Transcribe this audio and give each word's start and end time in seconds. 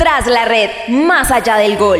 Tras 0.00 0.28
la 0.28 0.44
red, 0.44 0.70
más 0.90 1.32
allá 1.32 1.56
del 1.56 1.76
gol. 1.76 1.98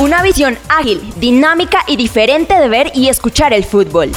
Una 0.00 0.20
visión 0.20 0.58
ágil, 0.68 1.14
dinámica 1.14 1.84
y 1.86 1.94
diferente 1.94 2.58
de 2.58 2.68
ver 2.68 2.90
y 2.92 3.08
escuchar 3.08 3.52
el 3.52 3.64
fútbol. 3.64 4.10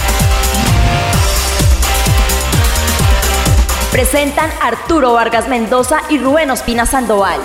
Presentan 3.91 4.49
Arturo 4.63 5.13
Vargas 5.13 5.47
Mendoza 5.47 6.02
y 6.10 6.17
Rubén 6.17 6.49
Ospina 6.49 6.88
Sandoval. 6.88 7.40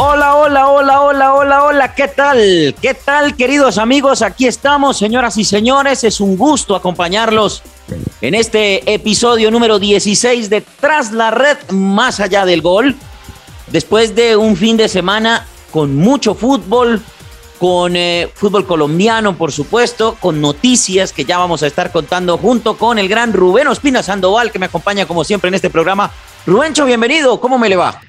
Hola, 0.00 0.36
hola, 0.36 0.68
hola, 0.68 0.97
hola, 1.78 1.94
¿qué 1.94 2.08
tal? 2.08 2.74
¿Qué 2.82 2.92
tal, 2.92 3.36
queridos 3.36 3.78
amigos? 3.78 4.22
Aquí 4.22 4.48
estamos, 4.48 4.98
señoras 4.98 5.36
y 5.36 5.44
señores. 5.44 6.02
Es 6.02 6.20
un 6.20 6.36
gusto 6.36 6.74
acompañarlos 6.74 7.62
en 8.20 8.34
este 8.34 8.92
episodio 8.92 9.48
número 9.52 9.78
16 9.78 10.50
de 10.50 10.60
Tras 10.60 11.12
la 11.12 11.30
Red, 11.30 11.56
más 11.70 12.18
allá 12.18 12.44
del 12.44 12.62
gol. 12.62 12.96
Después 13.68 14.16
de 14.16 14.34
un 14.34 14.56
fin 14.56 14.76
de 14.76 14.88
semana 14.88 15.46
con 15.70 15.94
mucho 15.94 16.34
fútbol, 16.34 17.00
con 17.60 17.94
eh, 17.94 18.28
fútbol 18.34 18.66
colombiano, 18.66 19.36
por 19.36 19.52
supuesto, 19.52 20.16
con 20.18 20.40
noticias 20.40 21.12
que 21.12 21.24
ya 21.24 21.38
vamos 21.38 21.62
a 21.62 21.68
estar 21.68 21.92
contando 21.92 22.38
junto 22.38 22.76
con 22.76 22.98
el 22.98 23.08
gran 23.08 23.32
Rubén 23.32 23.68
Ospina 23.68 24.02
Sandoval, 24.02 24.50
que 24.50 24.58
me 24.58 24.66
acompaña 24.66 25.06
como 25.06 25.22
siempre 25.22 25.46
en 25.46 25.54
este 25.54 25.70
programa. 25.70 26.10
Rubencho, 26.44 26.84
bienvenido, 26.86 27.38
¿cómo 27.38 27.56
me 27.56 27.68
le 27.68 27.76
va? 27.76 28.00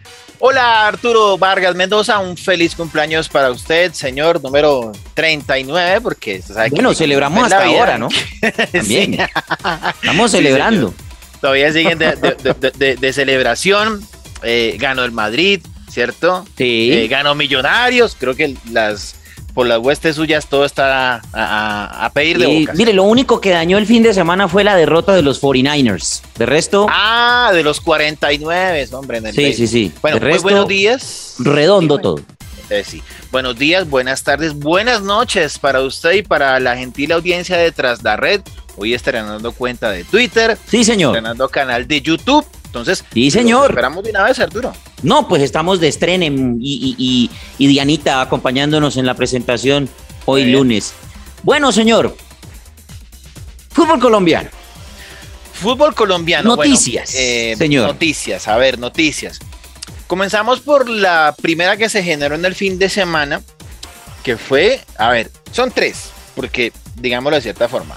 Hola 0.41 0.87
Arturo 0.87 1.37
Vargas 1.37 1.75
Mendoza, 1.75 2.17
un 2.19 2.37
feliz 2.37 2.73
cumpleaños 2.73 3.27
para 3.27 3.51
usted, 3.51 3.91
señor 3.91 4.41
número 4.41 4.93
39, 5.13 5.99
porque 5.99 6.41
bueno, 6.71 6.93
celebramos 6.93 7.43
hasta 7.43 7.65
ahora, 7.65 7.97
¿no? 7.97 8.07
También. 8.71 9.17
Estamos 10.01 10.31
celebrando. 10.31 10.93
Todavía 11.41 11.73
siguen 11.73 11.99
de, 11.99 13.13
celebración. 13.13 14.01
Eh, 14.41 14.77
ganó 14.79 15.03
el 15.03 15.11
Madrid, 15.11 15.59
¿cierto? 15.89 16.45
Sí. 16.57 16.89
Eh, 16.93 17.07
ganó 17.09 17.35
Millonarios. 17.35 18.15
Creo 18.17 18.33
que 18.33 18.55
las 18.71 19.15
por 19.53 19.67
las 19.67 19.79
huestes 19.79 20.15
suyas 20.15 20.47
todo 20.47 20.65
está 20.65 21.21
a, 21.33 22.11
pedir 22.13 22.37
de 22.37 22.59
boca. 22.61 22.73
Mire, 22.75 22.93
lo 22.93 23.03
único 23.03 23.41
que 23.41 23.51
dañó 23.51 23.77
el 23.77 23.85
fin 23.85 24.03
de 24.03 24.13
semana 24.13 24.47
fue 24.47 24.63
la 24.63 24.75
derrota 24.75 25.13
de 25.13 25.21
los 25.21 25.41
49ers. 25.41 26.21
De 26.37 26.45
resto. 26.45 26.87
Ah, 26.89 27.51
de 27.53 27.63
los 27.63 27.81
49, 27.81 28.87
hombre. 28.93 29.17
En 29.19 29.27
el 29.27 29.35
sí, 29.35 29.53
sí, 29.53 29.67
sí, 29.67 29.91
Bueno, 30.01 30.19
pues 30.19 30.41
buenos 30.43 30.67
días. 30.67 31.35
Redondo 31.39 31.97
todo. 31.97 32.21
Eh, 32.69 32.83
sí. 32.85 33.01
Buenos 33.31 33.57
días, 33.57 33.89
buenas 33.89 34.23
tardes, 34.23 34.53
buenas 34.53 35.01
noches 35.01 35.57
para 35.57 35.81
usted 35.81 36.13
y 36.13 36.21
para 36.21 36.59
la 36.59 36.77
gentil 36.77 37.11
audiencia 37.11 37.57
de 37.57 37.71
Tras 37.71 38.03
la 38.03 38.15
Red. 38.15 38.41
Hoy 38.77 38.93
estrenando 38.93 39.51
cuenta 39.51 39.91
de 39.91 40.03
Twitter. 40.03 40.57
Sí, 40.67 40.83
señor. 40.83 41.15
Estrenando 41.15 41.49
canal 41.49 41.87
de 41.87 42.01
YouTube. 42.01 42.45
Entonces, 42.65 43.03
sí, 43.11 43.31
señor. 43.31 43.71
Esperamos 43.71 44.03
de 44.03 44.11
una 44.11 44.23
vez, 44.23 44.39
Arturo. 44.39 44.73
No, 45.03 45.27
pues 45.27 45.41
estamos 45.41 45.79
de 45.79 45.87
estreno 45.87 46.25
y, 46.59 47.29
Dianita 47.57 48.21
acompañándonos 48.21 48.97
en 48.97 49.05
la 49.05 49.13
presentación 49.13 49.89
hoy 50.25 50.45
lunes. 50.45 50.93
Bueno, 51.43 51.71
señor. 51.71 52.15
Fútbol 53.71 53.99
colombiano. 53.99 54.49
Fútbol 55.53 55.93
colombiano. 55.93 56.55
Noticias, 56.55 57.13
eh, 57.15 57.55
señor. 57.57 57.87
Noticias, 57.87 58.47
a 58.47 58.57
ver, 58.57 58.79
noticias. 58.79 59.39
Comenzamos 60.07 60.59
por 60.59 60.89
la 60.89 61.35
primera 61.41 61.77
que 61.77 61.89
se 61.89 62.01
generó 62.01 62.35
en 62.35 62.43
el 62.43 62.55
fin 62.55 62.79
de 62.79 62.89
semana, 62.89 63.41
que 64.23 64.37
fue, 64.37 64.81
a 64.97 65.11
ver, 65.11 65.29
son 65.51 65.71
tres, 65.71 66.09
porque 66.35 66.73
digámoslo 66.95 67.35
de 67.35 67.41
cierta 67.41 67.67
forma. 67.67 67.95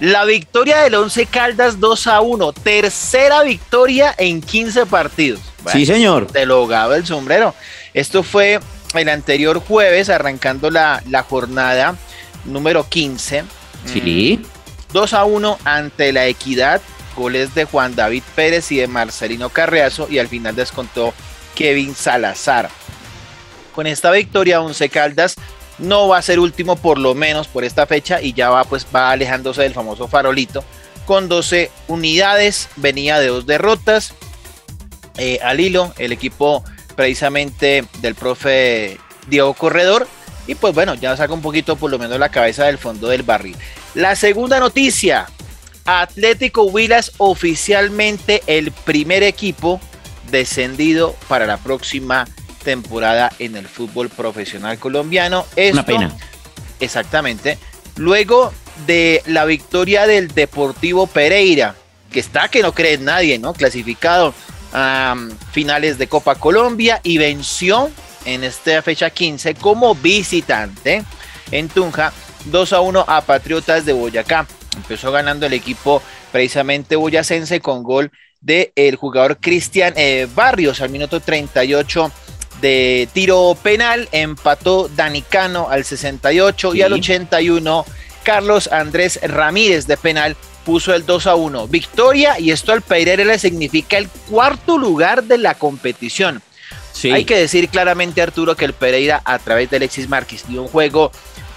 La 0.00 0.24
victoria 0.24 0.78
del 0.78 0.94
Once 0.94 1.26
Caldas 1.26 1.78
2 1.78 2.06
a 2.06 2.22
1. 2.22 2.52
Tercera 2.54 3.42
victoria 3.42 4.14
en 4.16 4.40
15 4.40 4.86
partidos. 4.86 5.40
Sí, 5.66 5.86
señor. 5.86 6.26
Te 6.26 6.46
lo 6.46 6.94
el 6.94 7.06
sombrero. 7.06 7.54
Esto 7.94 8.22
fue 8.22 8.60
el 8.94 9.08
anterior 9.08 9.60
jueves, 9.60 10.08
arrancando 10.08 10.70
la, 10.70 11.02
la 11.08 11.22
jornada 11.22 11.96
número 12.44 12.88
15. 12.88 13.44
Sí. 13.86 14.40
2 14.92 15.12
mm, 15.12 15.16
a 15.16 15.24
1 15.24 15.58
ante 15.64 16.12
la 16.12 16.26
Equidad. 16.26 16.80
Goles 17.16 17.54
de 17.54 17.64
Juan 17.64 17.96
David 17.96 18.22
Pérez 18.34 18.70
y 18.72 18.76
de 18.76 18.86
Marcelino 18.86 19.50
Carreazo. 19.50 20.06
Y 20.10 20.18
al 20.18 20.28
final 20.28 20.54
descontó 20.54 21.12
Kevin 21.54 21.94
Salazar. 21.94 22.70
Con 23.74 23.86
esta 23.86 24.10
victoria, 24.10 24.60
Once 24.60 24.88
Caldas 24.88 25.36
no 25.78 26.08
va 26.08 26.18
a 26.18 26.22
ser 26.22 26.38
último 26.38 26.76
por 26.76 26.98
lo 26.98 27.14
menos 27.14 27.48
por 27.48 27.64
esta 27.64 27.86
fecha 27.86 28.20
y 28.20 28.34
ya 28.34 28.50
va 28.50 28.64
pues 28.64 28.86
va 28.94 29.10
alejándose 29.10 29.62
del 29.62 29.72
famoso 29.72 30.08
farolito 30.08 30.62
con 31.10 31.28
12 31.28 31.72
unidades, 31.88 32.68
venía 32.76 33.18
de 33.18 33.26
dos 33.26 33.44
derrotas 33.44 34.14
eh, 35.22 35.38
al 35.42 35.60
hilo, 35.60 35.92
el 35.98 36.12
equipo 36.12 36.64
precisamente 36.96 37.84
del 38.00 38.14
profe 38.14 38.98
Diego 39.28 39.52
Corredor 39.52 40.08
y 40.46 40.54
pues 40.54 40.74
bueno, 40.74 40.94
ya 40.94 41.14
saca 41.14 41.34
un 41.34 41.42
poquito 41.42 41.76
por 41.76 41.90
lo 41.90 41.98
menos 41.98 42.18
la 42.18 42.30
cabeza 42.30 42.64
del 42.64 42.78
fondo 42.78 43.06
del 43.06 43.22
barril. 43.22 43.54
La 43.94 44.16
segunda 44.16 44.58
noticia, 44.58 45.26
Atlético 45.84 46.62
Huilas 46.62 47.12
oficialmente 47.18 48.42
el 48.46 48.72
primer 48.72 49.22
equipo 49.22 49.78
descendido 50.30 51.14
para 51.28 51.44
la 51.44 51.58
próxima 51.58 52.26
temporada 52.64 53.30
en 53.38 53.56
el 53.56 53.68
fútbol 53.68 54.08
profesional 54.08 54.78
colombiano. 54.78 55.44
Una 55.72 55.84
pena. 55.84 56.16
Exactamente. 56.80 57.58
Luego 57.96 58.54
de 58.86 59.22
la 59.26 59.44
victoria 59.44 60.06
del 60.06 60.28
Deportivo 60.28 61.06
Pereira, 61.06 61.74
que 62.10 62.20
está 62.20 62.48
que 62.48 62.62
no 62.62 62.72
cree 62.72 62.96
nadie, 62.96 63.38
¿no? 63.38 63.52
Clasificado 63.52 64.32
a 64.72 65.16
finales 65.52 65.98
de 65.98 66.08
Copa 66.08 66.34
Colombia 66.34 67.00
y 67.02 67.18
venció 67.18 67.90
en 68.24 68.44
esta 68.44 68.82
fecha 68.82 69.10
15 69.10 69.54
como 69.54 69.94
visitante 69.94 71.04
en 71.50 71.68
Tunja 71.68 72.12
2 72.46 72.72
a 72.72 72.80
1 72.80 73.04
a 73.06 73.20
Patriotas 73.22 73.84
de 73.84 73.92
Boyacá. 73.92 74.46
Empezó 74.76 75.10
ganando 75.10 75.46
el 75.46 75.52
equipo 75.52 76.02
precisamente 76.32 76.96
boyacense 76.96 77.60
con 77.60 77.82
gol 77.82 78.10
del 78.40 78.72
el 78.76 78.96
jugador 78.96 79.38
Cristian 79.38 79.92
eh, 79.96 80.28
Barrios 80.34 80.80
al 80.80 80.90
minuto 80.90 81.20
38 81.20 82.10
de 82.60 83.08
tiro 83.12 83.56
penal, 83.62 84.08
empató 84.12 84.88
Danicano 84.88 85.68
al 85.70 85.84
68 85.84 86.74
y 86.74 86.82
al 86.82 86.92
81 86.92 87.84
Carlos 88.22 88.68
Andrés 88.70 89.18
Ramírez 89.22 89.86
de 89.86 89.96
penal 89.96 90.36
puso 90.70 90.94
el 90.94 91.04
2 91.04 91.26
a 91.26 91.34
1. 91.34 91.66
Victoria 91.66 92.38
y 92.38 92.52
esto 92.52 92.70
al 92.70 92.80
Pereira 92.80 93.24
le 93.24 93.40
significa 93.40 93.98
el 93.98 94.08
cuarto 94.08 94.78
lugar 94.78 95.24
de 95.24 95.36
la 95.36 95.54
competición. 95.56 96.40
Hay 97.02 97.24
que 97.24 97.36
decir 97.36 97.68
claramente 97.68 98.22
Arturo 98.22 98.54
que 98.54 98.66
el 98.66 98.72
Pereira 98.72 99.20
a 99.24 99.40
través 99.40 99.68
de 99.68 99.78
Alexis 99.78 100.08
Márquez 100.08 100.44
dio 100.46 100.62
un 100.62 100.68
juego 100.68 101.10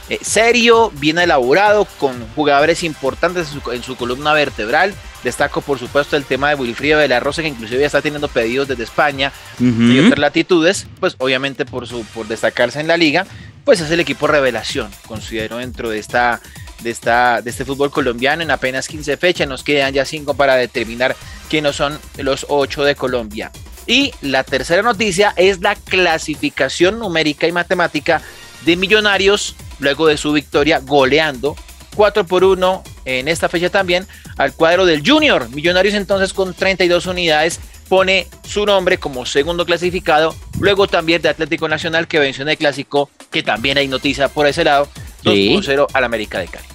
eh, 0.09 0.17
serio, 0.23 0.91
bien 0.95 1.19
elaborado, 1.19 1.85
con 1.99 2.27
jugadores 2.29 2.81
importantes 2.81 3.49
en 3.71 3.83
su 3.83 3.95
columna 3.95 4.33
vertebral 4.33 4.95
Destaco, 5.23 5.61
por 5.61 5.77
supuesto, 5.79 6.17
el 6.17 6.25
tema 6.25 6.49
de 6.49 6.55
Wilfrido 6.55 6.99
de 6.99 7.07
la 7.07 7.19
Rosa, 7.19 7.41
que 7.41 7.47
inclusive 7.47 7.81
ya 7.81 7.85
está 7.85 8.01
teniendo 8.01 8.27
pedidos 8.27 8.67
desde 8.67 8.83
España 8.83 9.31
y 9.59 9.99
otras 9.99 10.19
latitudes, 10.19 10.87
pues 10.99 11.15
obviamente 11.19 11.65
por, 11.65 11.87
su, 11.87 12.03
por 12.07 12.27
destacarse 12.27 12.81
en 12.81 12.87
la 12.87 12.97
liga, 12.97 13.25
pues 13.63 13.79
es 13.79 13.91
el 13.91 13.99
equipo 13.99 14.27
revelación, 14.27 14.91
considero, 15.07 15.57
dentro 15.57 15.89
de 15.89 15.99
esta 15.99 16.41
de, 16.83 16.91
esta, 16.91 17.41
de 17.41 17.49
este 17.49 17.65
fútbol 17.65 17.89
colombiano 17.89 18.43
en 18.43 18.51
apenas 18.51 18.87
15 18.87 19.17
fechas. 19.17 19.47
Nos 19.47 19.63
quedan 19.63 19.93
ya 19.93 20.05
5 20.05 20.33
para 20.35 20.55
determinar 20.55 21.15
quiénes 21.49 21.75
son 21.75 21.97
los 22.17 22.45
8 22.49 22.83
de 22.83 22.95
Colombia. 22.95 23.51
Y 23.87 24.13
la 24.21 24.43
tercera 24.43 24.81
noticia 24.81 25.33
es 25.35 25.61
la 25.61 25.75
clasificación 25.75 26.99
numérica 26.99 27.47
y 27.47 27.51
matemática 27.51 28.21
de 28.65 28.75
Millonarios 28.75 29.55
luego 29.79 30.07
de 30.07 30.17
su 30.17 30.31
victoria 30.31 30.79
goleando 30.79 31.55
4 31.95 32.25
por 32.25 32.43
1 32.43 32.83
en 33.05 33.27
esta 33.27 33.49
fecha 33.49 33.69
también 33.69 34.07
al 34.37 34.53
cuadro 34.53 34.85
del 34.85 35.07
Junior. 35.07 35.49
Millonarios 35.49 35.95
entonces 35.95 36.33
con 36.33 36.53
32 36.53 37.05
unidades 37.07 37.59
pone 37.93 38.25
su 38.43 38.65
nombre 38.65 38.97
como 38.97 39.23
segundo 39.23 39.67
clasificado. 39.67 40.33
Luego 40.59 40.87
también 40.87 41.21
de 41.21 41.29
Atlético 41.29 41.69
Nacional 41.69 42.07
que 42.07 42.17
venció 42.17 42.41
en 42.41 42.49
el 42.49 42.57
clásico, 42.57 43.11
que 43.29 43.43
también 43.43 43.77
hay 43.77 43.87
noticia 43.87 44.29
por 44.29 44.47
ese 44.47 44.63
lado. 44.63 44.87
2 45.21 45.35
por 45.53 45.63
0 45.63 45.87
al 45.93 46.03
América 46.03 46.39
de 46.39 46.47
Cali. 46.47 46.65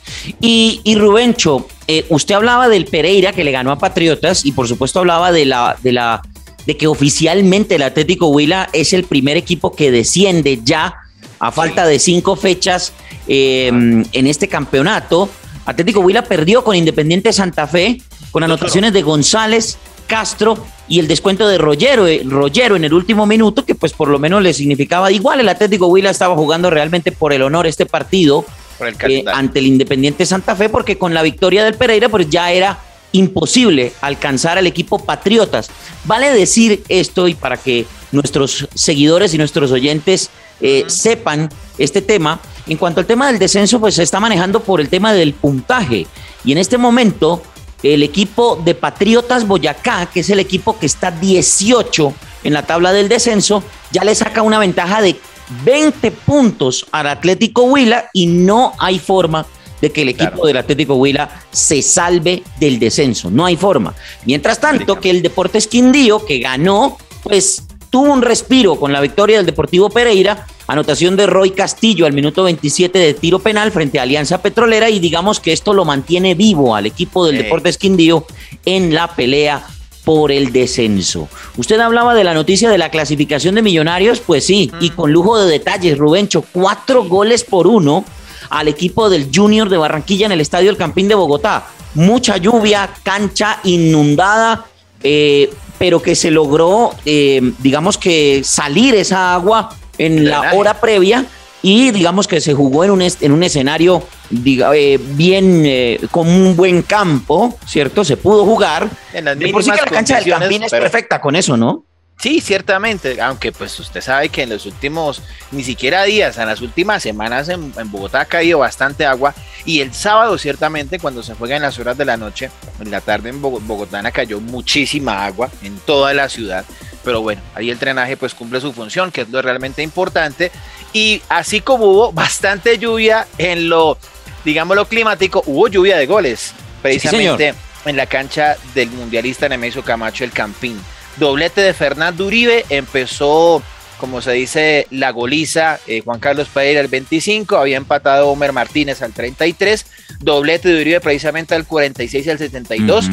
Y, 0.41 0.81
y 0.85 0.95
Rubencho, 0.95 1.67
eh, 1.89 2.07
usted 2.09 2.37
hablaba 2.37 2.69
del 2.69 2.85
Pereira 2.85 3.33
que 3.33 3.43
le 3.43 3.51
ganó 3.51 3.73
a 3.73 3.79
Patriotas 3.79 4.47
y 4.47 4.53
por 4.53 4.69
supuesto 4.69 5.01
hablaba 5.01 5.33
de 5.33 5.45
la, 5.45 5.77
de 5.83 5.91
la 5.91 6.23
de 6.67 6.77
que 6.77 6.87
oficialmente 6.87 7.75
el 7.75 7.83
Atlético 7.83 8.29
Huila 8.29 8.71
es 8.73 8.93
el 8.93 9.03
primer 9.03 9.37
equipo 9.37 9.75
que 9.75 9.91
desciende 9.91 10.61
ya 10.63 10.95
a 11.41 11.51
falta 11.51 11.85
de 11.85 11.99
cinco 11.99 12.37
fechas 12.37 12.93
eh, 13.27 13.67
en 13.67 14.27
este 14.29 14.47
campeonato. 14.47 15.29
Atlético 15.67 15.99
Huila 15.99 16.23
perdió 16.23 16.63
con 16.63 16.77
Independiente 16.77 17.33
Santa 17.33 17.67
Fe, 17.67 18.01
con 18.31 18.45
anotaciones 18.45 18.93
de 18.93 19.03
González 19.03 19.79
Castro 20.09 20.59
y 20.89 20.99
el 20.99 21.07
descuento 21.07 21.47
de 21.47 21.59
Rollero, 21.59 22.09
eh, 22.09 22.23
en 22.23 22.85
el 22.85 22.95
último 22.95 23.27
minuto, 23.27 23.65
que 23.65 23.77
pues 23.77 23.93
por 23.93 24.09
lo 24.09 24.19
menos 24.19 24.43
le 24.43 24.53
significaba 24.53 25.13
igual. 25.13 25.39
El 25.39 25.49
Atlético 25.49 25.87
Huila 25.87 26.11
estaba 26.11 26.35
jugando 26.35 26.71
realmente 26.71 27.13
por 27.13 27.33
el 27.33 27.43
honor 27.43 27.69
este 27.69 27.87
partido 27.87 28.45
eh, 28.81 29.25
ante 29.33 29.59
el 29.61 29.67
Independiente 29.67 30.27
Santa 30.27 30.57
Fe, 30.57 30.69
porque 30.69 30.99
con 30.99 31.15
la 31.15 31.23
victoria 31.23 31.63
del 31.63 31.75
Pereira, 31.75 32.09
pues 32.09 32.29
ya 32.29 32.51
era 32.51 32.79
imposible 33.13 33.93
alcanzar 34.01 34.59
al 34.59 34.67
equipo 34.67 34.99
Patriotas. 34.99 35.71
Vale 36.05 36.33
decir 36.33 36.83
esto 36.89 37.29
y 37.29 37.35
para 37.35 37.57
que 37.57 37.87
nuestros 38.13 38.69
seguidores 38.75 39.35
y 39.35 39.39
nuestros 39.39 39.71
oyentes 39.73 40.31
eh, 40.61 40.85
sepan 40.87 41.49
este 41.77 42.03
tema. 42.03 42.41
En 42.67 42.77
cuanto 42.77 43.01
al 43.01 43.07
tema 43.07 43.29
del 43.29 43.39
descenso, 43.39 43.81
pues 43.81 43.95
se 43.95 44.03
está 44.03 44.21
manejando 44.21 44.61
por 44.61 44.81
el 44.81 44.89
tema 44.89 45.13
del 45.13 45.35
puntaje. 45.35 46.07
Y 46.45 46.53
en 46.53 46.59
este 46.59 46.79
momento, 46.79 47.43
el 47.83 48.03
equipo 48.03 48.61
de 48.65 48.75
Patriotas 48.75 49.47
Boyacá, 49.47 50.07
que 50.07 50.21
es 50.21 50.31
el 50.31 50.41
equipo 50.41 50.79
que 50.79 50.87
está 50.87 51.11
18 51.11 52.15
en 52.45 52.53
la 52.53 52.63
tabla 52.63 52.93
del 52.93 53.09
descenso, 53.09 53.63
ya 53.91 54.05
le 54.05 54.15
saca 54.15 54.43
una 54.43 54.59
ventaja 54.59 55.01
de 55.03 55.17
20 55.65 56.11
puntos 56.11 56.87
al 56.93 57.07
Atlético 57.07 57.63
Huila 57.63 58.11
y 58.13 58.27
no 58.27 58.73
hay 58.79 58.99
forma 58.99 59.47
de 59.81 59.93
que 59.93 60.03
el 60.03 60.09
equipo 60.09 60.47
del 60.47 60.57
Atlético 60.57 60.95
Huila 60.97 61.31
se 61.51 61.83
salve 61.83 62.43
del 62.59 62.79
descenso. 62.79 63.31
No 63.31 63.47
hay 63.47 63.57
forma. 63.57 63.95
Mientras 64.25 64.61
tanto, 64.61 64.99
que 64.99 65.11
el 65.11 65.23
Deportes 65.23 65.69
Quindío, 65.69 66.25
que 66.25 66.41
ganó, 66.41 66.99
pues 67.23 67.63
tuvo 67.91 68.13
un 68.13 68.23
respiro 68.23 68.77
con 68.77 68.93
la 68.93 69.01
victoria 69.01 69.39
del 69.39 69.47
Deportivo 69.47 69.91
Pereira, 69.91 70.47
anotación 70.67 71.17
de 71.17 71.27
Roy 71.27 71.51
Castillo 71.51 72.07
al 72.07 72.13
minuto 72.13 72.45
27 72.45 72.99
de 72.99 73.15
tiro 73.15 73.39
penal 73.39 73.73
frente 73.73 73.99
a 73.99 74.03
Alianza 74.03 74.43
Petrolera 74.43 74.91
y 74.91 74.99
digamos 74.99 75.41
que 75.41 75.53
esto 75.53 75.73
lo 75.73 75.85
mantiene 75.85 76.35
vivo 76.35 76.75
al 76.77 76.87
equipo 76.87 77.27
del 77.27 77.39
Deportes 77.39 77.79
Quindío 77.79 78.27
en 78.65 78.95
la 78.95 79.15
pelea 79.15 79.67
por 80.05 80.33
el 80.33 80.53
descenso. 80.53 81.29
Usted 81.57 81.79
hablaba 81.81 82.15
de 82.15 82.25
la 82.25 82.33
noticia 82.33 82.71
de 82.71 82.79
la 82.79 82.91
clasificación 82.91 83.55
de 83.55 83.63
Millonarios, 83.63 84.21
pues 84.21 84.45
sí, 84.45 84.71
y 84.81 84.91
con 84.91 85.13
lujo 85.13 85.39
de 85.39 85.51
detalles, 85.51 85.99
Rubencho, 85.99 86.45
cuatro 86.51 87.05
goles 87.05 87.45
por 87.45 87.67
uno 87.67 88.05
al 88.51 88.69
equipo 88.69 89.11
del 89.11 89.29
Junior 89.35 89.69
de 89.69 89.77
Barranquilla 89.77 90.27
en 90.27 90.33
el 90.33 90.41
Estadio 90.41 90.71
El 90.71 90.77
Campín 90.77 91.09
de 91.09 91.15
Bogotá. 91.15 91.67
Mucha 91.95 92.39
lluvia, 92.39 92.89
cancha 93.03 93.61
inundada, 93.65 94.65
eh, 95.03 95.51
pero 95.79 96.03
que 96.03 96.15
se 96.15 96.31
logró, 96.31 96.95
eh, 97.05 97.41
digamos 97.59 97.99
que 97.99 98.43
salir 98.45 98.95
esa 98.95 99.35
agua 99.35 99.71
en 99.97 100.29
la 100.29 100.55
hora 100.55 100.81
previa 100.81 101.25
y 101.63 101.91
digamos 101.91 102.29
que 102.29 102.41
se 102.41 102.55
jugó 102.55 102.85
en 102.85 102.91
un, 102.91 103.03
en 103.03 103.33
un 103.33 103.43
escenario 103.43 104.03
eh, 104.45 104.99
bien, 105.01 106.09
con 106.11 106.29
un 106.29 106.57
buen 106.57 106.83
campo, 106.83 107.59
¿cierto? 107.67 108.05
Se 108.05 108.17
pudo 108.17 108.45
jugar. 108.45 108.89
En 109.13 109.25
las 109.25 109.37
por 109.51 109.65
sí 109.65 109.71
que 109.71 109.77
la 109.77 109.85
cancha 109.85 110.21
del 110.21 110.31
Campín 110.31 110.63
es 110.63 110.71
perfecta 110.71 111.21
con 111.21 111.35
eso, 111.37 111.57
¿no? 111.57 111.85
Sí, 112.21 112.41
ciertamente, 112.41 113.21
aunque 113.21 113.53
pues 113.53 113.79
usted 113.79 114.01
sabe 114.01 114.29
que 114.29 114.43
en 114.43 114.49
los 114.49 114.67
últimos, 114.67 115.23
ni 115.53 115.63
siquiera 115.63 116.03
días, 116.03 116.37
en 116.37 116.49
las 116.49 116.61
últimas 116.61 117.01
semanas 117.01 117.49
en, 117.49 117.73
Bogotá 117.93 118.23
ha 118.23 118.25
caído 118.25 118.59
bastante 118.59 119.07
agua 119.07 119.37
y 119.65 119.83
el 119.83 119.95
sábado 119.95 120.37
ciertamente 120.37 120.99
cuando 120.99 121.23
se 121.23 121.35
juega 121.35 121.55
en 121.55 121.63
las 121.63 121.79
horas 121.79 121.97
de 121.97 122.05
la 122.05 122.17
noche, 122.17 122.51
en 122.81 122.91
la 122.91 123.01
tarde 123.01 123.29
en 123.29 123.41
Bogotá 123.41 124.03
cayó 124.11 124.41
muchísima 124.41 125.27
agua 125.27 125.49
en 125.63 125.79
toda 125.79 126.13
la 126.13 126.29
ciudad, 126.29 126.65
pero 127.05 127.23
bueno, 127.23 127.41
ahí 127.55 127.71
el 127.71 127.79
drenaje 127.79 128.17
pues 128.17 128.35
cumple 128.35 128.61
su 128.61 128.73
función, 128.73 129.13
que 129.13 129.21
es 129.21 129.29
lo 129.29 129.41
realmente 129.41 129.85
importante 129.85 130.51
y 130.93 131.23
así 131.29 131.61
como 131.61 131.85
hubo 131.85 132.13
bastante 132.13 132.79
lluvia 132.79 133.29
en 133.39 133.69
lo, 133.69 133.97
digámoslo 134.45 134.89
climático, 134.89 135.45
hubo 135.47 135.69
lluvia 135.69 135.97
de 135.97 136.07
goles, 136.07 136.53
precisamente 136.83 137.55
en 137.85 137.97
la 137.97 138.07
cancha 138.07 138.57
del 138.75 138.91
mundialista 138.91 139.49
Nemesio 139.49 139.85
Camacho 139.85 140.25
el 140.25 140.33
Campín 140.33 140.81
Doblete 141.19 141.61
de 141.61 141.75
Fernando 141.75 142.27
Uribe, 142.27 142.65
empezó, 142.71 143.63
como 143.99 144.21
se 144.21 144.33
dice, 144.33 144.87
la 144.91 145.11
goliza 145.11 145.81
eh, 145.87 146.03
Juan 146.05 146.21
Carlos 146.21 146.49
Pereira 146.53 146.81
al 146.81 146.89
25, 146.89 147.57
había 147.57 147.77
empatado 147.77 148.29
Homer 148.29 148.53
Martínez 148.53 149.03
al 149.03 149.13
33, 149.13 149.87
doblete 150.21 150.69
de 150.69 150.81
Uribe 150.81 151.01
precisamente 151.01 151.55
al 151.55 151.67
46 151.67 152.27
y 152.27 152.31
al 152.31 152.39
72, 152.39 153.11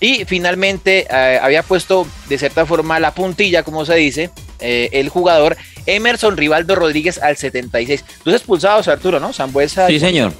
y 0.00 0.24
finalmente 0.24 1.06
eh, 1.08 1.38
había 1.40 1.62
puesto 1.62 2.06
de 2.28 2.38
cierta 2.38 2.66
forma 2.66 2.98
la 2.98 3.14
puntilla, 3.14 3.62
como 3.62 3.84
se 3.84 3.94
dice, 3.94 4.30
eh, 4.60 4.88
el 4.92 5.08
jugador 5.08 5.56
Emerson 5.86 6.36
Rivaldo 6.36 6.74
Rodríguez 6.74 7.18
al 7.18 7.36
76. 7.36 8.04
Dos 8.24 8.34
expulsados, 8.34 8.88
Arturo, 8.88 9.20
¿no? 9.20 9.32
Sambuesa. 9.32 9.86
Sí, 9.88 10.00
señor. 10.00 10.32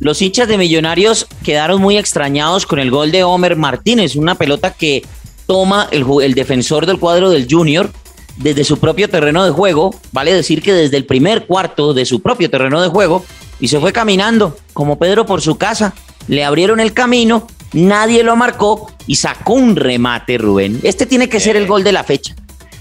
Los 0.00 0.22
hinchas 0.22 0.48
de 0.48 0.56
Millonarios 0.56 1.26
quedaron 1.44 1.80
muy 1.80 1.98
extrañados 1.98 2.64
con 2.64 2.78
el 2.78 2.90
gol 2.90 3.12
de 3.12 3.22
Homer 3.22 3.56
Martínez, 3.56 4.16
una 4.16 4.34
pelota 4.34 4.72
que 4.72 5.02
toma 5.50 5.88
el, 5.90 6.06
el 6.22 6.34
defensor 6.34 6.86
del 6.86 7.00
cuadro 7.00 7.28
del 7.28 7.48
Junior 7.50 7.90
desde 8.36 8.62
su 8.62 8.78
propio 8.78 9.10
terreno 9.10 9.44
de 9.44 9.50
juego, 9.50 9.92
vale 10.12 10.32
decir 10.32 10.62
que 10.62 10.72
desde 10.72 10.96
el 10.96 11.06
primer 11.06 11.46
cuarto 11.46 11.92
de 11.92 12.04
su 12.04 12.22
propio 12.22 12.48
terreno 12.48 12.80
de 12.80 12.86
juego, 12.86 13.24
y 13.58 13.66
se 13.66 13.80
fue 13.80 13.92
caminando, 13.92 14.56
como 14.74 14.96
Pedro 14.96 15.26
por 15.26 15.42
su 15.42 15.58
casa, 15.58 15.92
le 16.28 16.44
abrieron 16.44 16.78
el 16.78 16.92
camino, 16.92 17.48
nadie 17.72 18.22
lo 18.22 18.36
marcó 18.36 18.92
y 19.08 19.16
sacó 19.16 19.54
un 19.54 19.74
remate, 19.74 20.38
Rubén. 20.38 20.78
Este 20.84 21.04
tiene 21.04 21.28
que 21.28 21.40
ser 21.40 21.56
el 21.56 21.66
gol 21.66 21.82
de 21.82 21.90
la 21.90 22.04
fecha 22.04 22.36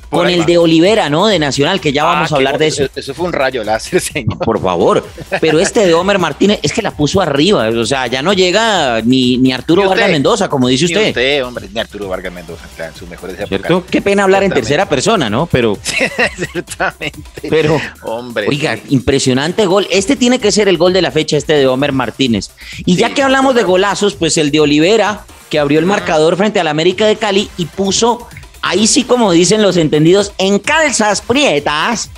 con 0.09 0.29
el 0.29 0.45
de 0.45 0.57
Olivera, 0.57 1.09
¿no? 1.09 1.27
De 1.27 1.39
Nacional, 1.39 1.79
que 1.79 1.93
ya 1.93 2.03
ah, 2.03 2.13
vamos 2.13 2.31
a 2.31 2.35
hablar 2.35 2.57
de 2.57 2.67
eso. 2.67 2.87
Eso 2.95 3.13
fue 3.13 3.27
un 3.27 3.33
rayo 3.33 3.63
láser, 3.63 4.01
señor. 4.01 4.39
Por 4.39 4.61
favor. 4.61 5.07
Pero 5.39 5.59
este 5.59 5.85
de 5.85 5.93
Homer 5.93 6.19
Martínez 6.19 6.59
es 6.63 6.73
que 6.73 6.81
la 6.81 6.91
puso 6.91 7.21
arriba. 7.21 7.69
O 7.69 7.85
sea, 7.85 8.07
ya 8.07 8.21
no 8.21 8.33
llega 8.33 9.01
ni, 9.01 9.37
ni 9.37 9.51
Arturo 9.51 9.87
Vargas 9.87 10.09
Mendoza, 10.09 10.49
como 10.49 10.67
dice 10.67 10.85
usted. 10.85 11.01
Ni 11.01 11.07
usted, 11.09 11.45
hombre, 11.45 11.67
ni 11.71 11.79
Arturo 11.79 12.07
Vargas 12.07 12.33
Mendoza, 12.33 12.65
en 12.79 12.95
su 12.95 13.07
mejor 13.07 13.29
¿Cierto? 13.47 13.85
Qué 13.89 14.01
pena 14.01 14.23
hablar 14.23 14.43
en 14.43 14.51
tercera 14.51 14.87
persona, 14.87 15.29
¿no? 15.29 15.47
Pero. 15.47 15.77
Ciertamente. 16.51 17.49
Pero. 17.49 17.79
Hombre. 18.03 18.47
Oiga, 18.47 18.77
impresionante 18.89 19.65
gol. 19.65 19.87
Este 19.91 20.15
tiene 20.15 20.39
que 20.39 20.51
ser 20.51 20.67
el 20.67 20.77
gol 20.77 20.93
de 20.93 21.01
la 21.01 21.11
fecha, 21.11 21.37
este 21.37 21.53
de 21.53 21.67
Homer 21.67 21.91
Martínez. 21.91 22.51
Y 22.85 22.95
ya 22.95 23.13
que 23.13 23.21
hablamos 23.21 23.55
de 23.55 23.63
golazos, 23.63 24.15
pues 24.15 24.37
el 24.37 24.51
de 24.51 24.59
Olivera, 24.59 25.25
que 25.49 25.59
abrió 25.59 25.79
el 25.79 25.85
marcador 25.85 26.37
frente 26.37 26.59
al 26.59 26.67
América 26.67 27.05
de 27.05 27.15
Cali 27.17 27.49
y 27.57 27.65
puso 27.65 28.27
ahí 28.61 28.87
sí, 28.87 29.03
como 29.03 29.31
dicen 29.31 29.61
los 29.61 29.77
entendidos, 29.77 30.33
en 30.37 30.59
calzas 30.59 31.21
prietas 31.21 32.09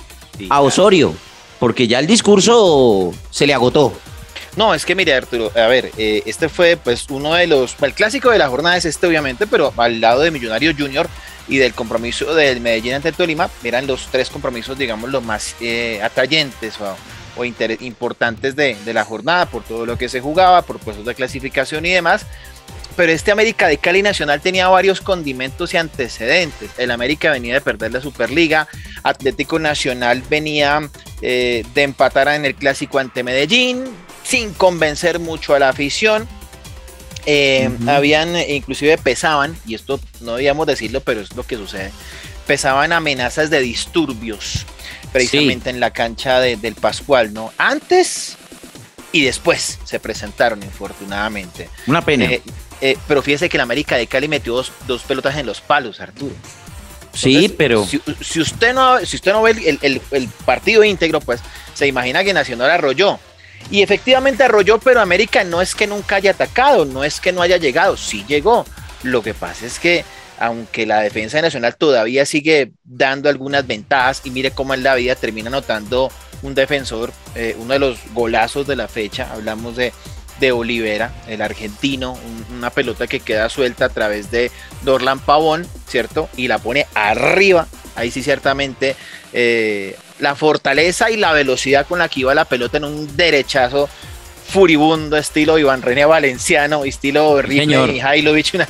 a 0.48 0.60
Osorio, 0.60 1.14
porque 1.58 1.86
ya 1.86 1.98
el 1.98 2.06
discurso 2.06 3.12
se 3.30 3.46
le 3.46 3.54
agotó. 3.54 3.92
No, 4.56 4.74
es 4.74 4.84
que 4.84 4.94
mire 4.94 5.14
Arturo, 5.14 5.50
a 5.56 5.66
ver, 5.66 5.90
eh, 5.96 6.22
este 6.26 6.50
fue 6.50 6.76
pues 6.76 7.06
uno 7.08 7.34
de 7.34 7.46
los, 7.46 7.74
el 7.80 7.94
clásico 7.94 8.30
de 8.30 8.38
la 8.38 8.48
jornada 8.48 8.76
es 8.76 8.84
este 8.84 9.06
obviamente, 9.06 9.46
pero 9.46 9.72
al 9.76 10.00
lado 10.00 10.20
de 10.20 10.30
Millonarios 10.30 10.74
Junior 10.78 11.08
y 11.48 11.56
del 11.56 11.72
compromiso 11.72 12.34
del 12.34 12.60
Medellín 12.60 12.94
ante 12.94 13.12
Tolima, 13.12 13.48
eran 13.64 13.86
los 13.86 14.08
tres 14.08 14.28
compromisos, 14.28 14.76
digamos, 14.76 15.10
los 15.10 15.22
más 15.22 15.56
eh, 15.60 16.00
atrayentes 16.02 16.74
o, 16.80 16.96
importantes 17.80 18.54
de, 18.54 18.76
de, 18.84 18.92
la 18.92 19.06
jornada 19.06 19.46
por 19.46 19.64
todo 19.64 19.86
lo 19.86 19.96
que 19.96 20.10
se 20.10 20.20
jugaba, 20.20 20.60
por 20.60 20.78
puestos 20.78 21.06
de 21.06 21.14
clasificación 21.14 21.86
y 21.86 21.90
demás 21.90 22.26
pero 22.92 23.12
este 23.12 23.32
América 23.32 23.68
de 23.68 23.78
Cali 23.78 24.02
Nacional 24.02 24.40
tenía 24.40 24.68
varios 24.68 25.00
condimentos 25.00 25.74
y 25.74 25.76
antecedentes. 25.76 26.70
El 26.78 26.90
América 26.90 27.30
venía 27.30 27.54
de 27.54 27.60
perder 27.60 27.92
la 27.92 28.00
Superliga, 28.00 28.68
Atlético 29.02 29.58
Nacional 29.58 30.22
venía 30.28 30.90
eh, 31.20 31.64
de 31.74 31.82
empatar 31.82 32.28
en 32.28 32.44
el 32.44 32.54
clásico 32.54 32.98
ante 32.98 33.22
Medellín, 33.22 33.84
sin 34.22 34.52
convencer 34.54 35.18
mucho 35.18 35.54
a 35.54 35.58
la 35.58 35.68
afición. 35.68 36.28
Eh, 37.26 37.70
habían, 37.86 38.36
inclusive 38.36 38.98
pesaban, 38.98 39.56
y 39.66 39.74
esto 39.74 40.00
no 40.20 40.34
debíamos 40.34 40.66
decirlo, 40.66 41.00
pero 41.00 41.20
es 41.20 41.34
lo 41.36 41.44
que 41.44 41.56
sucede, 41.56 41.92
pesaban 42.46 42.92
amenazas 42.92 43.48
de 43.50 43.60
disturbios 43.60 44.66
precisamente 45.12 45.70
en 45.70 45.78
la 45.78 45.92
cancha 45.92 46.40
del 46.40 46.74
Pascual, 46.74 47.32
¿no? 47.32 47.52
Antes 47.58 48.36
y 49.12 49.24
después 49.24 49.78
se 49.84 50.00
presentaron, 50.00 50.62
infortunadamente. 50.62 51.68
Una 51.86 52.02
pena. 52.02 52.24
Eh, 52.24 52.42
pero 53.06 53.22
fíjese 53.22 53.48
que 53.48 53.56
el 53.56 53.60
América 53.60 53.96
de 53.96 54.06
Cali 54.06 54.28
metió 54.28 54.54
dos, 54.86 55.02
pelotas 55.02 55.36
en 55.36 55.46
los 55.46 55.60
palos, 55.60 56.00
Arturo. 56.00 56.34
sí, 57.12 57.48
pero. 57.56 57.86
Si, 57.86 58.40
usted 58.40 58.74
no, 58.74 58.98
si 59.04 59.16
usted 59.16 59.32
no 59.32 59.42
ve 59.42 59.78
el, 59.80 60.28
partido 60.44 60.82
íntegro, 60.82 61.20
pues 61.20 61.40
se 61.74 61.86
imagina 61.86 62.24
que 62.24 62.32
Nacional 62.32 62.70
arrolló. 62.70 63.18
Y 63.70 63.82
efectivamente 63.82 64.42
arrolló, 64.42 64.78
pero 64.78 65.00
América 65.00 65.44
no 65.44 65.62
es 65.62 65.74
que 65.74 65.86
nunca 65.86 66.16
haya 66.16 66.32
atacado, 66.32 66.84
no 66.84 67.04
es 67.04 67.20
que 67.20 67.32
no 67.32 67.42
haya 67.42 67.56
llegado, 67.56 67.96
sí 67.96 68.24
llegó. 68.26 68.66
Lo 69.04 69.22
que 69.22 69.34
pasa 69.34 69.66
es 69.66 69.78
que, 69.78 70.04
aunque 70.38 70.84
la 70.84 71.00
defensa 71.00 71.38
de 71.38 71.42
Nacional 71.42 71.76
todavía 71.76 72.26
sigue 72.26 72.72
dando 72.82 73.28
algunas 73.28 73.66
ventajas, 73.66 74.22
y 74.24 74.30
mire 74.30 74.50
cómo 74.50 74.74
en 74.74 74.82
la 74.82 74.96
vida 74.96 75.14
termina 75.14 75.48
anotando 75.48 76.10
un 76.42 76.54
defensor, 76.54 77.12
eh, 77.36 77.54
uno 77.58 77.74
de 77.74 77.78
los 77.78 77.98
golazos 78.12 78.66
de 78.66 78.76
la 78.76 78.88
fecha, 78.88 79.28
hablamos 79.32 79.76
de 79.76 79.92
de 80.42 80.50
Olivera, 80.50 81.12
el 81.28 81.40
argentino, 81.40 82.18
una 82.52 82.70
pelota 82.70 83.06
que 83.06 83.20
queda 83.20 83.48
suelta 83.48 83.84
a 83.84 83.88
través 83.90 84.32
de 84.32 84.50
Dorlan 84.82 85.20
Pavón, 85.20 85.64
¿cierto? 85.86 86.28
Y 86.36 86.48
la 86.48 86.58
pone 86.58 86.88
arriba. 86.94 87.68
Ahí 87.94 88.10
sí, 88.10 88.24
ciertamente, 88.24 88.96
eh, 89.32 89.96
la 90.18 90.34
fortaleza 90.34 91.12
y 91.12 91.16
la 91.16 91.32
velocidad 91.32 91.86
con 91.86 92.00
la 92.00 92.08
que 92.08 92.20
iba 92.20 92.34
la 92.34 92.44
pelota 92.44 92.78
en 92.78 92.84
un 92.84 93.16
derechazo 93.16 93.88
furibundo, 94.48 95.16
estilo 95.16 95.58
Iván 95.58 95.80
René 95.80 96.06
Valenciano, 96.06 96.84
estilo 96.84 97.40
Ripley 97.40 97.96
y 97.96 98.00
Hailovich, 98.00 98.54
una, 98.54 98.68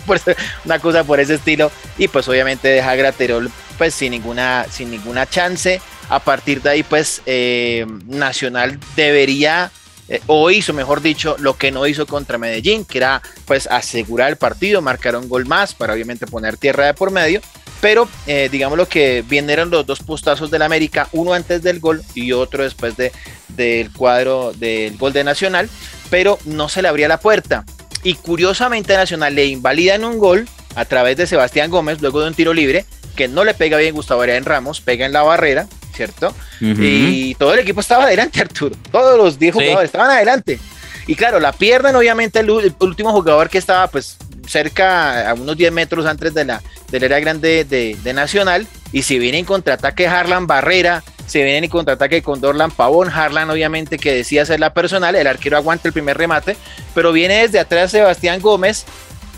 una 0.66 0.78
cosa 0.78 1.04
por 1.04 1.20
ese 1.20 1.36
estilo. 1.36 1.72
Y 1.96 2.08
pues 2.08 2.28
obviamente 2.28 2.68
deja 2.68 2.90
a 2.90 2.96
Graterol 2.96 3.50
pues 3.78 3.94
sin 3.94 4.10
ninguna, 4.10 4.66
sin 4.70 4.90
ninguna 4.90 5.26
chance. 5.26 5.80
A 6.10 6.18
partir 6.18 6.60
de 6.60 6.68
ahí, 6.68 6.82
pues 6.82 7.22
eh, 7.24 7.86
Nacional 8.06 8.78
debería 8.94 9.70
eh, 10.08 10.20
o 10.26 10.50
hizo, 10.50 10.72
mejor 10.72 11.00
dicho, 11.00 11.36
lo 11.38 11.56
que 11.56 11.70
no 11.70 11.86
hizo 11.86 12.06
contra 12.06 12.38
Medellín, 12.38 12.84
que 12.84 12.98
era 12.98 13.22
pues 13.44 13.66
asegurar 13.66 14.30
el 14.30 14.36
partido, 14.36 14.82
marcar 14.82 15.16
un 15.16 15.28
gol 15.28 15.46
más 15.46 15.74
para 15.74 15.94
obviamente 15.94 16.26
poner 16.26 16.56
tierra 16.56 16.86
de 16.86 16.94
por 16.94 17.10
medio. 17.10 17.40
Pero 17.80 18.08
eh, 18.26 18.48
digamos 18.50 18.78
lo 18.78 18.86
que 18.86 19.24
vinieron 19.28 19.70
los 19.70 19.84
dos 19.84 20.00
postazos 20.00 20.50
del 20.50 20.62
América, 20.62 21.08
uno 21.12 21.32
antes 21.32 21.62
del 21.62 21.80
gol 21.80 22.02
y 22.14 22.32
otro 22.32 22.62
después 22.62 22.96
de, 22.96 23.10
del 23.48 23.92
cuadro 23.92 24.52
del 24.52 24.96
gol 24.96 25.12
de 25.12 25.24
Nacional, 25.24 25.68
pero 26.08 26.38
no 26.44 26.68
se 26.68 26.82
le 26.82 26.88
abría 26.88 27.08
la 27.08 27.18
puerta. 27.18 27.64
Y 28.04 28.14
curiosamente 28.14 28.96
Nacional 28.96 29.34
le 29.34 29.46
invalidan 29.46 30.04
un 30.04 30.18
gol 30.18 30.48
a 30.76 30.84
través 30.84 31.16
de 31.16 31.26
Sebastián 31.26 31.70
Gómez 31.70 32.00
luego 32.00 32.20
de 32.20 32.28
un 32.28 32.34
tiro 32.34 32.54
libre 32.54 32.86
que 33.16 33.28
no 33.28 33.44
le 33.44 33.54
pega 33.54 33.78
bien 33.78 33.94
Gustavo 33.94 34.24
en 34.24 34.44
Ramos, 34.44 34.80
pega 34.80 35.04
en 35.04 35.12
la 35.12 35.22
barrera 35.22 35.66
¿cierto? 35.94 36.34
Y 36.60 37.34
todo 37.34 37.54
el 37.54 37.60
equipo 37.60 37.80
estaba 37.80 38.04
adelante, 38.04 38.40
Arturo. 38.42 38.74
Todos 38.90 39.16
los 39.18 39.38
10 39.38 39.54
jugadores 39.54 39.84
estaban 39.86 40.10
adelante. 40.10 40.58
Y 41.06 41.14
claro, 41.14 41.40
la 41.40 41.52
pierden 41.52 41.96
obviamente 41.96 42.40
el, 42.40 42.50
último 42.50 43.12
jugador 43.12 43.48
que 43.48 43.58
estaba 43.58 43.88
pues 43.88 44.16
cerca, 44.46 45.30
a 45.30 45.34
unos 45.34 45.56
10 45.56 45.72
metros 45.72 46.06
antes 46.06 46.34
de 46.34 46.44
la, 46.44 46.62
del 46.90 47.04
área 47.04 47.20
grande 47.20 47.64
de, 47.64 48.12
Nacional. 48.12 48.66
Y 48.92 49.02
si 49.02 49.18
viene 49.18 49.38
en 49.38 49.44
contraataque 49.44 50.06
Harlan 50.06 50.46
Barrera, 50.46 51.02
se 51.26 51.42
viene 51.42 51.66
en 51.66 51.70
contraataque 51.70 52.22
con 52.22 52.40
Dorlan 52.40 52.70
Pavón, 52.70 53.08
Harlan 53.08 53.50
obviamente 53.50 53.98
que 53.98 54.12
decía 54.12 54.44
ser 54.44 54.60
la 54.60 54.74
personal, 54.74 55.14
el 55.14 55.26
arquero 55.26 55.56
aguanta 55.56 55.88
el 55.88 55.94
primer 55.94 56.18
remate, 56.18 56.56
pero 56.94 57.12
viene 57.12 57.42
desde 57.42 57.58
atrás 57.58 57.90
Sebastián 57.90 58.40
Gómez 58.40 58.84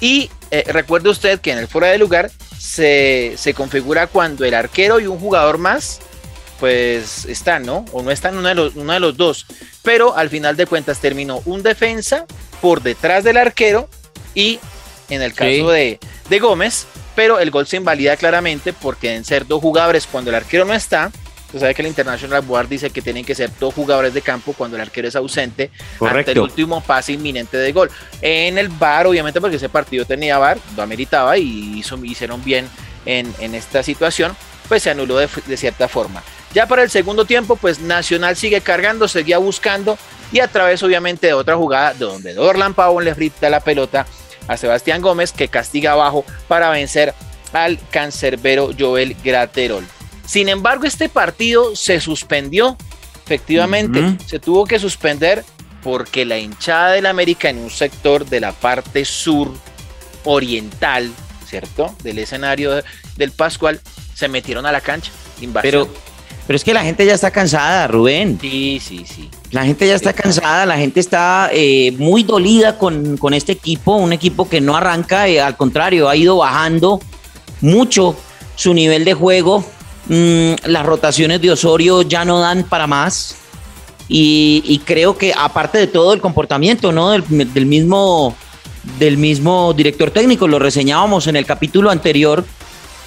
y 0.00 0.30
eh, 0.50 0.64
recuerde 0.66 1.08
usted 1.08 1.40
que 1.40 1.52
en 1.52 1.58
el 1.58 1.68
fuera 1.68 1.88
de 1.88 1.98
lugar 1.98 2.30
se, 2.58 3.34
se 3.36 3.54
configura 3.54 4.06
cuando 4.06 4.44
el 4.44 4.54
arquero 4.54 4.98
y 4.98 5.06
un 5.06 5.18
jugador 5.18 5.58
más 5.58 6.00
pues 6.64 7.26
están, 7.26 7.66
¿no? 7.66 7.84
O 7.92 8.02
no 8.02 8.10
están 8.10 8.38
uno 8.38 8.48
de, 8.48 8.54
los, 8.54 8.74
uno 8.74 8.94
de 8.94 8.98
los 8.98 9.18
dos. 9.18 9.44
Pero 9.82 10.16
al 10.16 10.30
final 10.30 10.56
de 10.56 10.64
cuentas 10.64 10.98
terminó 10.98 11.42
un 11.44 11.62
defensa 11.62 12.24
por 12.62 12.82
detrás 12.82 13.22
del 13.22 13.36
arquero 13.36 13.86
y 14.34 14.58
en 15.10 15.20
el 15.20 15.34
caso 15.34 15.68
de, 15.68 15.98
Gómez, 16.40 16.86
pero 17.14 17.38
el 17.38 17.50
gol 17.50 17.66
se 17.66 17.76
invalida 17.76 18.16
claramente 18.16 18.72
porque 18.72 19.08
deben 19.08 19.26
ser 19.26 19.46
dos 19.46 19.60
jugadores 19.60 20.06
cuando 20.06 20.30
el 20.30 20.36
arquero 20.36 20.64
no 20.64 20.72
está. 20.72 21.12
Usted 21.48 21.60
sabe 21.60 21.74
que 21.74 21.82
el 21.82 21.88
International 21.88 22.40
Board 22.40 22.68
dice 22.68 22.88
que 22.88 23.02
tienen 23.02 23.26
que 23.26 23.34
ser 23.34 23.50
dos 23.60 23.74
jugadores 23.74 24.14
de 24.14 24.22
campo 24.22 24.54
cuando 24.54 24.78
el 24.78 24.80
arquero 24.80 25.06
es 25.06 25.16
ausente 25.16 25.70
Correcto. 25.98 26.18
ante 26.18 26.32
el 26.32 26.38
último 26.38 26.80
pase 26.80 27.12
inminente 27.12 27.58
de 27.58 27.72
gol. 27.72 27.90
En 28.22 28.56
el 28.56 28.70
VAR, 28.70 29.06
obviamente, 29.06 29.38
porque 29.38 29.56
ese 29.56 29.68
partido 29.68 30.06
tenía 30.06 30.38
VAR, 30.38 30.56
lo 30.74 30.82
ameritaba 30.82 31.36
y 31.36 31.80
hizo, 31.80 32.02
hicieron 32.02 32.42
bien 32.42 32.66
en, 33.04 33.30
en 33.38 33.54
esta 33.54 33.82
situación, 33.82 34.34
pues 34.66 34.82
se 34.82 34.88
anuló 34.88 35.18
de, 35.18 35.28
de 35.44 35.56
cierta 35.58 35.88
forma. 35.88 36.22
Ya 36.54 36.66
para 36.66 36.84
el 36.84 36.90
segundo 36.90 37.24
tiempo, 37.24 37.56
pues 37.56 37.80
Nacional 37.80 38.36
sigue 38.36 38.60
cargando, 38.60 39.08
seguía 39.08 39.38
buscando 39.38 39.98
y 40.30 40.38
a 40.38 40.46
través 40.46 40.82
obviamente 40.84 41.26
de 41.26 41.34
otra 41.34 41.56
jugada 41.56 41.94
donde 41.94 42.32
Dorlan 42.32 42.74
Pavón 42.74 43.04
le 43.04 43.14
frita 43.14 43.50
la 43.50 43.60
pelota 43.60 44.06
a 44.46 44.56
Sebastián 44.56 45.02
Gómez 45.02 45.32
que 45.32 45.48
castiga 45.48 45.92
abajo 45.92 46.24
para 46.46 46.70
vencer 46.70 47.12
al 47.52 47.78
cancerbero 47.90 48.70
Joel 48.78 49.16
Graterol. 49.24 49.84
Sin 50.26 50.48
embargo, 50.48 50.84
este 50.84 51.08
partido 51.08 51.74
se 51.74 52.00
suspendió, 52.00 52.76
efectivamente, 53.24 54.16
se 54.24 54.38
tuvo 54.38 54.64
que 54.64 54.78
suspender 54.78 55.44
porque 55.82 56.24
la 56.24 56.38
hinchada 56.38 56.92
del 56.92 57.06
América 57.06 57.50
en 57.50 57.58
un 57.58 57.70
sector 57.70 58.24
de 58.24 58.40
la 58.40 58.52
parte 58.52 59.04
sur 59.04 59.52
oriental, 60.24 61.10
¿cierto? 61.46 61.94
Del 62.02 62.20
escenario 62.20 62.82
del 63.16 63.32
Pascual, 63.32 63.80
se 64.14 64.28
metieron 64.28 64.66
a 64.66 64.72
la 64.72 64.80
cancha. 64.80 65.12
Invasión. 65.40 65.70
Pero 65.70 66.13
pero 66.46 66.56
es 66.56 66.64
que 66.64 66.74
la 66.74 66.82
gente 66.82 67.06
ya 67.06 67.14
está 67.14 67.30
cansada, 67.30 67.86
Rubén. 67.86 68.38
Sí, 68.40 68.80
sí, 68.82 69.04
sí. 69.06 69.30
La 69.50 69.64
gente 69.64 69.86
ya 69.86 69.94
está 69.94 70.12
cansada, 70.12 70.66
la 70.66 70.76
gente 70.76 71.00
está 71.00 71.48
eh, 71.52 71.92
muy 71.96 72.22
dolida 72.22 72.76
con, 72.76 73.16
este 73.32 73.52
equipo, 73.52 73.96
un 73.96 74.12
equipo 74.12 74.48
que 74.48 74.60
no 74.60 74.76
arranca, 74.76 75.28
eh, 75.28 75.40
al 75.40 75.56
contrario, 75.56 76.08
ha 76.08 76.16
ido 76.16 76.36
bajando 76.36 77.00
mucho 77.60 78.16
su 78.56 78.74
nivel 78.74 79.04
de 79.04 79.14
juego. 79.14 79.64
Mm, 80.08 80.54
las 80.66 80.84
rotaciones 80.84 81.40
de 81.40 81.50
Osorio 81.50 82.02
ya 82.02 82.24
no 82.24 82.40
dan 82.40 82.64
para 82.64 82.86
más. 82.86 83.36
Y, 84.06 84.82
creo 84.84 85.16
que 85.16 85.32
aparte 85.34 85.78
de 85.78 85.86
todo 85.86 86.12
el 86.12 86.20
comportamiento, 86.20 86.92
¿no? 86.92 87.12
Del, 87.12 87.54
del, 87.54 87.64
mismo, 87.64 88.36
del 88.98 89.16
mismo 89.16 89.72
director 89.72 90.10
técnico, 90.10 90.46
lo 90.46 90.58
reseñábamos 90.58 91.26
en 91.26 91.36
el 91.36 91.46
capítulo 91.46 91.90
anterior 91.90 92.44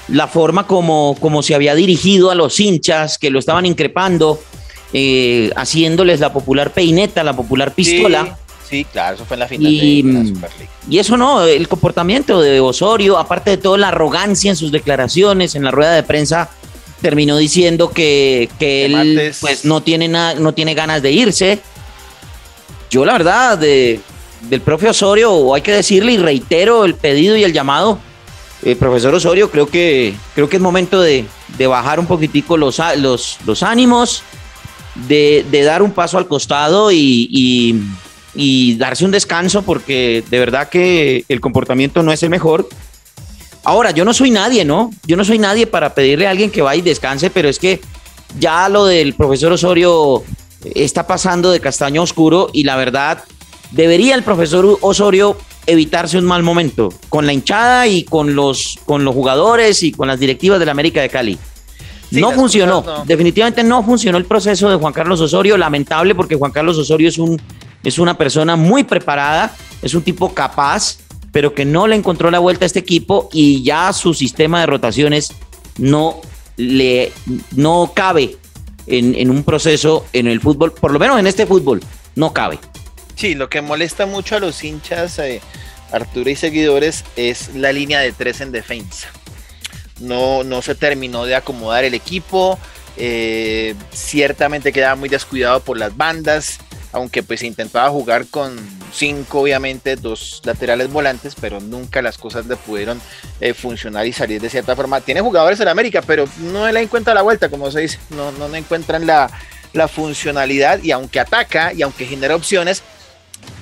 la 0.08 0.28
forma 0.28 0.68
como, 0.68 1.16
como 1.20 1.44
se 1.44 1.56
había 1.56 1.76
dirigido 1.76 2.32
a 2.32 2.36
los 2.36 2.60
hinchas 2.60 3.18
que 3.18 3.30
lo 3.30 3.40
estaban 3.40 3.66
increpando, 3.66 4.42
eh, 4.94 5.52
haciéndoles 5.56 6.20
la 6.20 6.32
popular 6.32 6.72
peineta, 6.72 7.24
la 7.24 7.36
popular 7.36 7.74
pistola. 7.74 8.38
Sí, 8.70 8.86
claro, 8.86 9.16
eso 9.16 9.26
fue 9.26 9.36
en 9.36 9.40
la 9.40 9.48
final 9.48 9.72
y, 9.72 10.02
de 10.02 10.14
la 10.14 10.20
mm, 10.20 10.42
Y 10.90 11.00
eso 11.00 11.16
no, 11.16 11.46
el 11.46 11.68
comportamiento 11.68 12.42
de 12.42 12.60
Osorio, 12.60 13.18
aparte 13.18 13.52
de 13.52 13.58
toda 13.58 13.78
la 13.78 13.90
arrogancia 13.90 14.50
en 14.50 14.58
sus 14.58 14.72
declaraciones, 14.72 15.56
en 15.56 15.64
la 15.64 15.72
rueda 15.72 15.94
de 15.94 16.04
prensa, 16.04 16.50
terminó 17.02 17.38
diciendo 17.38 17.92
que, 17.92 18.50
que 18.60 18.86
él 18.86 19.34
pues 19.40 19.64
no 19.64 19.82
tiene, 19.82 20.10
no 20.10 20.54
tiene 20.54 20.74
ganas 20.74 21.02
de 21.02 21.12
irse. 21.12 21.60
Yo 22.90 23.06
la 23.06 23.14
verdad, 23.14 23.58
de, 23.58 24.02
del 24.50 24.62
propio 24.62 24.92
Osorio, 24.92 25.54
hay 25.54 25.62
que 25.62 25.74
decirle 25.74 26.14
y 26.14 26.18
reitero 26.18 26.84
el 26.84 26.96
pedido 26.96 27.38
y 27.38 27.44
el 27.44 27.54
llamado 27.54 28.00
eh, 28.67 28.75
profesor 28.75 29.15
Osorio, 29.15 29.50
creo 29.50 29.69
que, 29.69 30.13
creo 30.36 30.50
que 30.50 30.57
es 30.57 30.62
momento 30.62 31.00
de, 31.00 31.25
bajar 31.69 32.01
un 32.01 32.05
poquitico 32.05 32.57
los, 32.57 32.81
los, 32.97 33.38
los 33.45 33.63
ánimos, 33.63 34.24
de, 35.07 35.45
dar 35.63 35.81
un 35.81 35.91
paso 35.91 36.17
al 36.17 36.27
costado 36.27 36.91
y, 36.91 37.81
darse 38.77 39.05
un 39.05 39.12
descanso, 39.12 39.62
porque 39.62 40.21
de 40.29 40.39
verdad 40.39 40.67
que 40.67 41.24
el 41.29 41.39
comportamiento 41.39 42.03
no 42.03 42.12
es 42.12 42.21
el 42.24 42.29
mejor. 42.29 42.67
Ahora, 43.63 43.91
yo 43.91 44.03
no 44.03 44.13
soy 44.13 44.31
nadie, 44.31 44.65
¿no? 44.65 44.91
Yo 45.05 45.15
no 45.15 45.24
soy 45.24 45.39
nadie 45.39 45.65
para 45.65 45.93
pedirle 45.93 46.27
a 46.27 46.31
alguien 46.31 46.51
que 46.51 46.62
vaya 46.62 46.79
y 46.79 46.81
descanse, 46.81 47.29
pero 47.29 47.47
es 47.47 47.59
que 47.59 47.79
ya 48.38 48.67
lo 48.67 48.86
del 48.86 49.13
profesor 49.13 49.53
Osorio 49.53 50.24
está 50.75 51.07
pasando 51.07 51.51
de 51.51 51.62
castaño 51.62 52.01
oscuro 52.01 52.50
y 52.51 52.65
la 52.65 52.75
verdad, 52.75 53.24
debería 53.71 54.13
el 54.13 54.24
profesor 54.24 54.77
Osorio 54.81 55.38
evitarse 55.67 56.17
un 56.17 56.25
mal 56.25 56.41
momento 56.41 56.91
con 57.09 57.25
la 57.25 57.33
hinchada 57.33 57.88
y 57.88 58.03
con 58.03 58.36
los, 58.36 58.79
con 58.86 59.03
los 59.03 59.13
jugadores 59.13 59.83
y 59.83 59.91
con 59.91 60.07
las 60.07 60.19
directivas 60.19 60.59
de 60.59 60.65
la 60.65 60.71
América 60.71 61.01
de 61.01 61.09
Cali. 61.09 61.38
no 62.12 62.31
funcionó, 62.31 63.03
definitivamente 63.05 63.63
no 63.63 63.83
funcionó 63.83 64.17
el 64.17 64.25
proceso 64.25 64.69
de 64.69 64.77
Juan 64.77 64.93
Carlos 64.93 65.19
Osorio, 65.19 65.57
lamentable 65.57 66.15
porque 66.15 66.36
Juan 66.36 66.51
Carlos 66.51 66.77
Osorio 66.77 67.09
es, 67.09 67.17
un, 67.17 67.39
es 67.83 68.00
una 68.00 68.17
persona 68.17 68.55
muy 68.55 68.86
preparada, 68.86 69.53
es 69.81 69.93
un 69.93 70.01
tipo 70.01 70.33
capaz, 70.33 71.00
pero 71.33 71.53
que 71.53 71.65
no 71.65 71.86
le 71.86 71.97
encontró 71.97 72.31
la 72.31 72.39
vuelta 72.39 72.63
a 72.65 72.67
este 72.67 72.79
equipo 72.79 73.29
y 73.33 73.62
ya 73.62 73.91
su 73.91 74.13
sistema 74.13 74.62
de 74.62 74.67
rotaciones 74.67 75.33
no 75.77 76.21
le 76.55 77.12
no 77.55 77.91
cabe 77.93 78.38
en, 78.88 79.13
en 79.13 79.29
un 79.29 79.43
proceso 79.43 80.05
en 80.13 80.27
el 80.27 80.39
fútbol, 80.39 80.71
por 80.71 80.91
lo 80.91 80.97
menos 80.97 81.19
en 81.19 81.27
este 81.27 81.45
fútbol, 81.45 81.81
no 82.15 82.31
cabe. 82.31 82.57
Sí, 83.17 83.33
lo 83.33 83.50
que 83.50 83.62
molesta 83.62 84.05
mucho 84.05 84.36
a 84.36 84.39
los 84.39 84.63
hinchas, 84.63 85.17
eh, 85.17 85.41
Arturo 85.91 86.29
y 86.29 86.36
seguidores, 86.36 87.03
es 87.15 87.56
la 87.56 87.72
línea 87.72 88.00
de 88.00 88.12
tres 88.12 88.41
en 88.41 88.51
defensa. 88.51 89.10
No, 90.00 90.44
no 90.44 90.62
se 90.62 90.75
terminó 90.75 91.25
de 91.25 91.36
acomodar 91.36 91.84
el 91.84 91.94
equipo. 91.94 92.60
Eh, 92.98 93.75
ciertamente 93.91 94.72
quedaba 94.72 94.96
muy 94.96 95.10
descuidado 95.10 95.60
por 95.60 95.77
las 95.77 95.96
bandas, 95.96 96.60
aunque 96.91 97.24
pues 97.24 97.44
intentaba 97.44 97.89
jugar 97.89 98.27
con 98.27 98.58
cinco, 98.94 99.41
obviamente, 99.41 99.96
dos 99.96 100.41
laterales 100.46 100.91
volantes, 100.91 101.36
pero 101.39 101.60
nunca 101.60 102.01
las 102.01 102.17
cosas 102.17 102.46
le 102.48 102.56
pudieron 102.56 103.01
eh, 103.39 103.53
funcionar 103.53 104.08
y 104.08 104.13
salir 104.13 104.41
de 104.41 104.50
cierta 104.50 104.75
forma. 104.75 105.01
Tiene 105.01 105.22
jugadores 105.22 105.60
en 105.60 105.67
América, 105.67 106.01
pero 106.01 106.27
no 106.39 106.72
le 106.72 106.82
encuentra 106.82 107.13
la 107.13 107.22
vuelta, 107.22 107.50
como 107.50 107.70
se 107.72 107.82
dice, 107.82 108.00
no, 108.10 108.32
no 108.32 108.53
encuentran 108.56 109.06
la, 109.06 109.29
la 109.74 109.88
funcionalidad 109.88 110.82
y 110.84 110.91
aunque 110.91 111.20
ataca 111.20 111.74
y 111.74 111.82
aunque 111.82 112.06
genera 112.06 112.36
opciones, 112.36 112.84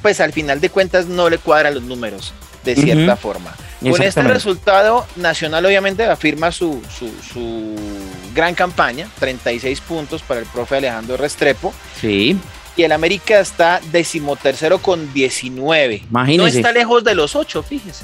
pues 0.01 0.19
al 0.19 0.33
final 0.33 0.61
de 0.61 0.69
cuentas 0.69 1.07
no 1.07 1.29
le 1.29 1.37
cuadran 1.37 1.75
los 1.75 1.83
números 1.83 2.33
de 2.65 2.75
cierta 2.75 3.15
forma. 3.15 3.55
Con 3.81 4.01
este 4.01 4.23
resultado, 4.23 5.05
Nacional 5.15 5.65
obviamente 5.65 6.03
afirma 6.05 6.51
su, 6.51 6.81
su, 6.89 7.75
gran 8.33 8.55
campaña, 8.55 9.07
36 9.19 9.81
puntos 9.81 10.21
para 10.23 10.39
el 10.39 10.45
profe 10.47 10.77
Alejandro 10.77 11.17
Restrepo. 11.17 11.73
Sí. 12.01 12.37
Y 12.75 12.83
el 12.83 12.91
América 12.91 13.39
está 13.39 13.79
decimotercero 13.91 14.79
con 14.79 15.13
19. 15.13 16.03
No 16.09 16.47
está 16.47 16.71
lejos 16.71 17.03
de 17.03 17.15
los 17.15 17.35
8, 17.35 17.63
fíjese. 17.63 18.03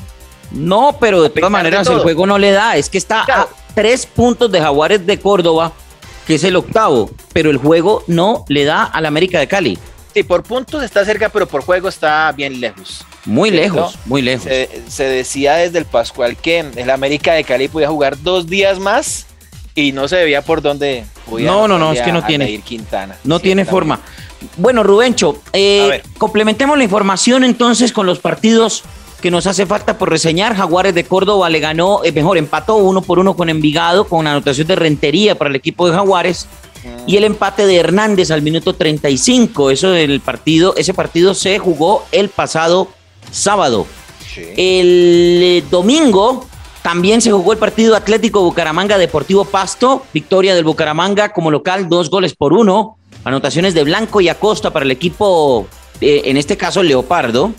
No, 0.52 0.98
pero 1.00 1.24
de 1.24 1.30
todas 1.30 1.52
maneras 1.52 1.88
el 1.88 2.00
juego 2.00 2.28
no 2.28 2.38
le 2.38 2.52
da. 2.52 2.78
Es 2.78 2.90
que 2.90 2.98
está 2.98 3.22
a 3.22 3.48
tres 3.74 4.06
puntos 4.06 4.52
de 4.52 4.62
Jaguares 4.62 5.06
de 5.06 5.20
Córdoba, 5.20 5.74
que 6.28 6.36
es 6.36 6.44
el 6.44 6.56
octavo, 6.56 7.10
pero 7.34 7.50
el 7.50 7.58
juego 7.58 8.04
no 8.08 8.46
le 8.48 8.66
da 8.66 8.84
al 8.84 9.06
América 9.06 9.40
de 9.40 9.48
Cali. 9.48 9.80
Sí, 10.14 10.24
por 10.24 10.44
puntos 10.44 10.84
está 10.84 11.06
cerca, 11.06 11.30
pero 11.30 11.48
por 11.48 11.64
juego 11.64 11.88
está 11.88 12.32
bien 12.34 12.60
lejos. 12.60 13.06
Muy 13.26 13.50
lejos, 13.50 13.98
muy 14.06 14.22
lejos. 14.22 14.50
Se, 14.88 15.04
decía 15.04 15.56
desde 15.56 15.80
el 15.80 15.86
Pascual 15.86 16.36
que 16.36 16.60
el 16.60 16.90
América 16.90 17.34
de 17.34 17.44
Cali 17.44 17.68
podía 17.68 17.88
jugar 17.88 18.22
dos 18.22 18.48
días 18.48 18.80
más 18.80 19.28
y 19.76 19.92
no 19.94 20.08
se 20.08 20.18
veía 20.18 20.42
por 20.42 20.62
dónde 20.62 21.06
podía 21.30 21.50
No, 21.50 21.68
no, 21.68 21.78
no, 21.80 21.94
es 21.94 22.02
que 22.02 22.12
no 22.12 22.26
tiene. 22.26 22.60
Quintana. 22.62 23.16
No 23.24 23.40
tiene 23.40 23.64
forma. 23.66 24.02
Bueno, 24.58 24.84
Rubencho, 24.84 25.42
eh, 25.54 26.02
complementemos 26.18 26.78
la 26.78 26.84
información 26.84 27.44
entonces 27.44 27.94
con 27.94 28.06
los 28.06 28.20
partidos 28.20 28.84
que 29.22 29.32
nos 29.32 29.48
hace 29.48 29.66
falta 29.66 29.98
por 29.98 30.10
reseñar. 30.10 30.56
Jaguares 30.56 30.96
de 30.96 31.06
Córdoba 31.06 31.50
le 31.50 31.60
ganó, 31.60 32.04
eh, 32.04 32.12
mejor, 32.12 32.38
empató 32.38 32.76
uno 32.78 33.02
por 33.02 33.20
uno 33.20 33.36
con 33.36 33.50
Envigado, 33.50 34.06
con 34.06 34.28
anotación 34.28 34.68
de 34.68 34.76
rentería 34.76 35.36
para 35.36 35.50
el 35.50 35.56
equipo 35.56 35.88
de 35.88 35.94
Jaguares. 35.94 36.48
Y 37.06 37.18
el 37.18 37.24
empate 37.24 37.66
de 37.66 37.78
Hernández 37.78 38.32
al 38.32 38.42
minuto 38.42 38.74
35. 38.74 39.72
Eso 39.72 39.92
del 39.92 40.20
partido, 40.20 40.74
ese 40.78 40.94
partido 40.94 41.34
se 41.34 41.60
jugó 41.60 42.06
el 42.12 42.30
pasado 42.30 42.90
sábado. 43.32 43.86
El 44.36 45.40
eh, 45.44 45.64
domingo 45.70 46.48
también 46.82 47.22
se 47.22 47.32
jugó 47.32 47.54
el 47.54 47.60
partido 47.60 47.96
Atlético 47.96 48.42
Bucaramanga 48.44 48.98
Deportivo 48.98 49.46
Pasto. 49.46 50.06
Victoria 50.14 50.56
del 50.56 50.64
Bucaramanga 50.64 51.30
como 51.30 51.52
local, 51.52 51.90
dos 51.90 52.10
goles 52.10 52.34
por 52.34 52.54
uno. 52.54 52.98
Anotaciones 53.24 53.74
de 53.74 53.84
Blanco 53.84 54.20
y 54.22 54.30
Acosta 54.30 54.72
para 54.72 54.86
el 54.86 54.92
equipo, 54.92 55.68
eh, 56.00 56.24
en 56.26 56.38
este 56.38 56.58
caso 56.58 56.82
Leopardo. 56.82 57.52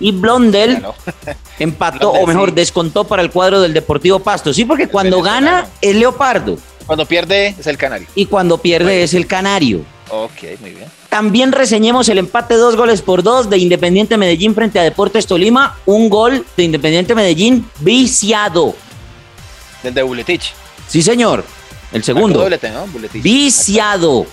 Y 0.00 0.10
Blondel 0.10 0.84
empató, 1.58 2.10
o 2.10 2.26
mejor, 2.26 2.52
descontó 2.52 3.04
para 3.04 3.22
el 3.22 3.30
cuadro 3.30 3.60
del 3.60 3.72
Deportivo 3.72 4.18
Pasto. 4.18 4.52
Sí, 4.52 4.64
porque 4.64 4.88
cuando 4.88 5.22
gana 5.22 5.68
es 5.80 5.94
Leopardo. 5.94 6.58
Cuando 6.86 7.06
pierde 7.06 7.54
es 7.58 7.66
el 7.66 7.76
Canario. 7.76 8.06
Y 8.14 8.26
cuando 8.26 8.58
pierde 8.58 9.02
es 9.02 9.14
el 9.14 9.26
Canario. 9.26 9.84
Ok, 10.08 10.60
muy 10.60 10.70
bien. 10.70 10.86
También 11.08 11.50
reseñemos 11.50 12.08
el 12.08 12.18
empate 12.18 12.54
dos 12.54 12.76
goles 12.76 13.02
por 13.02 13.22
dos 13.22 13.50
de 13.50 13.58
Independiente 13.58 14.16
Medellín 14.16 14.54
frente 14.54 14.78
a 14.78 14.82
Deportes 14.82 15.26
Tolima. 15.26 15.76
Un 15.84 16.08
gol 16.08 16.44
de 16.56 16.62
Independiente 16.62 17.14
Medellín 17.14 17.68
viciado. 17.80 18.74
Del 19.82 19.94
de 19.94 20.02
Buletich. 20.02 20.52
Sí, 20.86 21.02
señor. 21.02 21.44
El 21.92 22.04
segundo. 22.04 22.48
Viciado. 23.14 24.26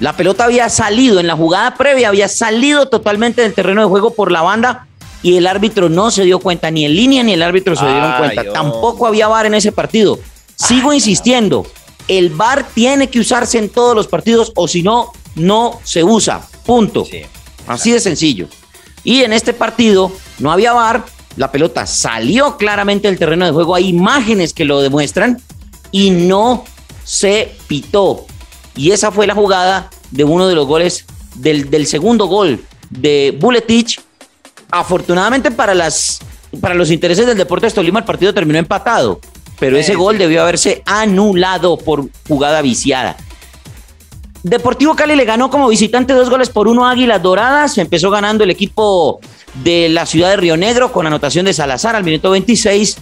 La 0.00 0.16
pelota 0.16 0.44
había 0.44 0.68
salido 0.68 1.20
en 1.20 1.28
la 1.28 1.36
jugada 1.36 1.76
previa, 1.76 2.08
había 2.08 2.28
salido 2.28 2.88
totalmente 2.88 3.42
del 3.42 3.54
terreno 3.54 3.82
de 3.82 3.86
juego 3.86 4.14
por 4.14 4.32
la 4.32 4.42
banda 4.42 4.86
y 5.22 5.36
el 5.36 5.46
árbitro 5.46 5.88
no 5.88 6.10
se 6.10 6.24
dio 6.24 6.40
cuenta, 6.40 6.70
ni 6.70 6.84
en 6.84 6.96
línea 6.96 7.22
ni 7.22 7.34
el 7.34 7.42
árbitro 7.42 7.76
se 7.76 7.86
dieron 7.86 8.12
cuenta. 8.18 8.52
Tampoco 8.52 9.06
había 9.06 9.28
VAR 9.28 9.46
en 9.46 9.54
ese 9.54 9.70
partido. 9.70 10.18
Sigo 10.66 10.92
insistiendo, 10.92 11.66
el 12.06 12.30
VAR 12.30 12.68
tiene 12.72 13.10
que 13.10 13.18
usarse 13.18 13.58
en 13.58 13.68
todos 13.68 13.96
los 13.96 14.06
partidos 14.06 14.52
o 14.54 14.68
si 14.68 14.82
no, 14.82 15.10
no 15.34 15.80
se 15.82 16.04
usa. 16.04 16.46
Punto. 16.64 17.04
Así 17.66 17.90
de 17.90 17.98
sencillo. 17.98 18.46
Y 19.02 19.22
en 19.22 19.32
este 19.32 19.54
partido 19.54 20.12
no 20.38 20.52
había 20.52 20.72
VAR, 20.72 21.04
la 21.36 21.50
pelota 21.50 21.84
salió 21.86 22.56
claramente 22.56 23.08
del 23.08 23.18
terreno 23.18 23.44
de 23.44 23.50
juego, 23.50 23.74
hay 23.74 23.88
imágenes 23.88 24.52
que 24.52 24.64
lo 24.64 24.80
demuestran 24.80 25.42
y 25.90 26.10
no 26.10 26.64
se 27.02 27.56
pitó. 27.66 28.26
Y 28.76 28.92
esa 28.92 29.10
fue 29.10 29.26
la 29.26 29.34
jugada 29.34 29.90
de 30.12 30.22
uno 30.22 30.46
de 30.46 30.54
los 30.54 30.66
goles, 30.68 31.06
del, 31.34 31.86
segundo 31.86 32.26
gol 32.26 32.64
de 32.88 33.36
Buletich. 33.40 34.00
Afortunadamente 34.70 35.50
para, 35.50 35.74
las, 35.74 36.20
para 36.60 36.74
los 36.74 36.92
intereses 36.92 37.26
del 37.26 37.36
Deportes 37.36 37.74
Tolima 37.74 37.98
el 37.98 38.04
partido 38.04 38.32
terminó 38.32 38.58
empatado, 38.58 39.20
pero 39.62 39.76
ese 39.76 39.94
gol 39.94 40.18
debió 40.18 40.42
haberse 40.42 40.82
anulado 40.86 41.76
por 41.76 42.06
jugada 42.26 42.62
viciada. 42.62 43.16
Deportivo 44.42 44.96
Cali 44.96 45.14
le 45.14 45.24
ganó 45.24 45.50
como 45.50 45.68
visitante 45.68 46.14
dos 46.14 46.28
goles 46.28 46.50
por 46.50 46.66
uno 46.66 46.84
a 46.84 46.90
Águilas 46.90 47.22
Doradas. 47.22 47.78
Empezó 47.78 48.10
ganando 48.10 48.42
el 48.42 48.50
equipo 48.50 49.20
de 49.62 49.88
la 49.88 50.04
ciudad 50.04 50.30
de 50.30 50.36
Río 50.38 50.56
Negro 50.56 50.90
con 50.90 51.06
anotación 51.06 51.44
de 51.44 51.52
Salazar 51.52 51.94
al 51.94 52.02
minuto 52.02 52.32
26. 52.32 52.96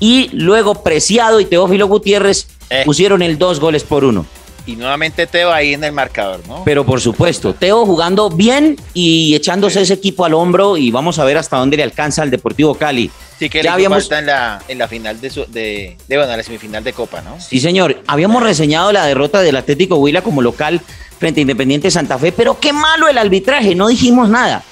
Y 0.00 0.28
luego 0.34 0.82
Preciado 0.82 1.40
y 1.40 1.46
Teófilo 1.46 1.86
Gutiérrez 1.86 2.46
eh. 2.68 2.82
pusieron 2.84 3.22
el 3.22 3.38
dos 3.38 3.58
goles 3.58 3.82
por 3.82 4.04
uno. 4.04 4.26
Y 4.66 4.76
nuevamente 4.76 5.26
Teo 5.26 5.50
ahí 5.50 5.72
en 5.72 5.82
el 5.82 5.92
marcador, 5.92 6.46
¿no? 6.46 6.62
Pero 6.66 6.84
por 6.84 7.00
supuesto, 7.00 7.54
Teo 7.54 7.86
jugando 7.86 8.28
bien 8.28 8.76
y 8.92 9.34
echándose 9.34 9.80
ese 9.80 9.94
equipo 9.94 10.26
al 10.26 10.34
hombro 10.34 10.76
y 10.76 10.90
vamos 10.90 11.18
a 11.18 11.24
ver 11.24 11.38
hasta 11.38 11.56
dónde 11.56 11.78
le 11.78 11.84
alcanza 11.84 12.20
al 12.20 12.30
Deportivo 12.30 12.74
Cali. 12.74 13.10
Sí 13.42 13.50
que 13.50 13.60
ya 13.60 13.74
habíamos 13.74 14.08
en 14.12 14.26
la, 14.26 14.62
en 14.68 14.78
la 14.78 14.86
final 14.86 15.20
de, 15.20 15.28
de, 15.48 15.96
de, 16.06 16.16
bueno, 16.16 16.36
la 16.36 16.44
semifinal 16.44 16.84
de 16.84 16.92
Copa, 16.92 17.22
¿no? 17.22 17.40
Sí, 17.40 17.58
señor. 17.58 18.00
Habíamos 18.06 18.40
reseñado 18.40 18.92
la 18.92 19.04
derrota 19.04 19.40
del 19.40 19.56
Atlético 19.56 19.96
Huila 19.96 20.22
como 20.22 20.42
local 20.42 20.80
frente 21.18 21.40
a 21.40 21.42
Independiente 21.42 21.90
Santa 21.90 22.18
Fe, 22.18 22.30
pero 22.30 22.60
qué 22.60 22.72
malo 22.72 23.08
el 23.08 23.18
arbitraje, 23.18 23.74
no 23.74 23.88
dijimos 23.88 24.28
nada. 24.28 24.62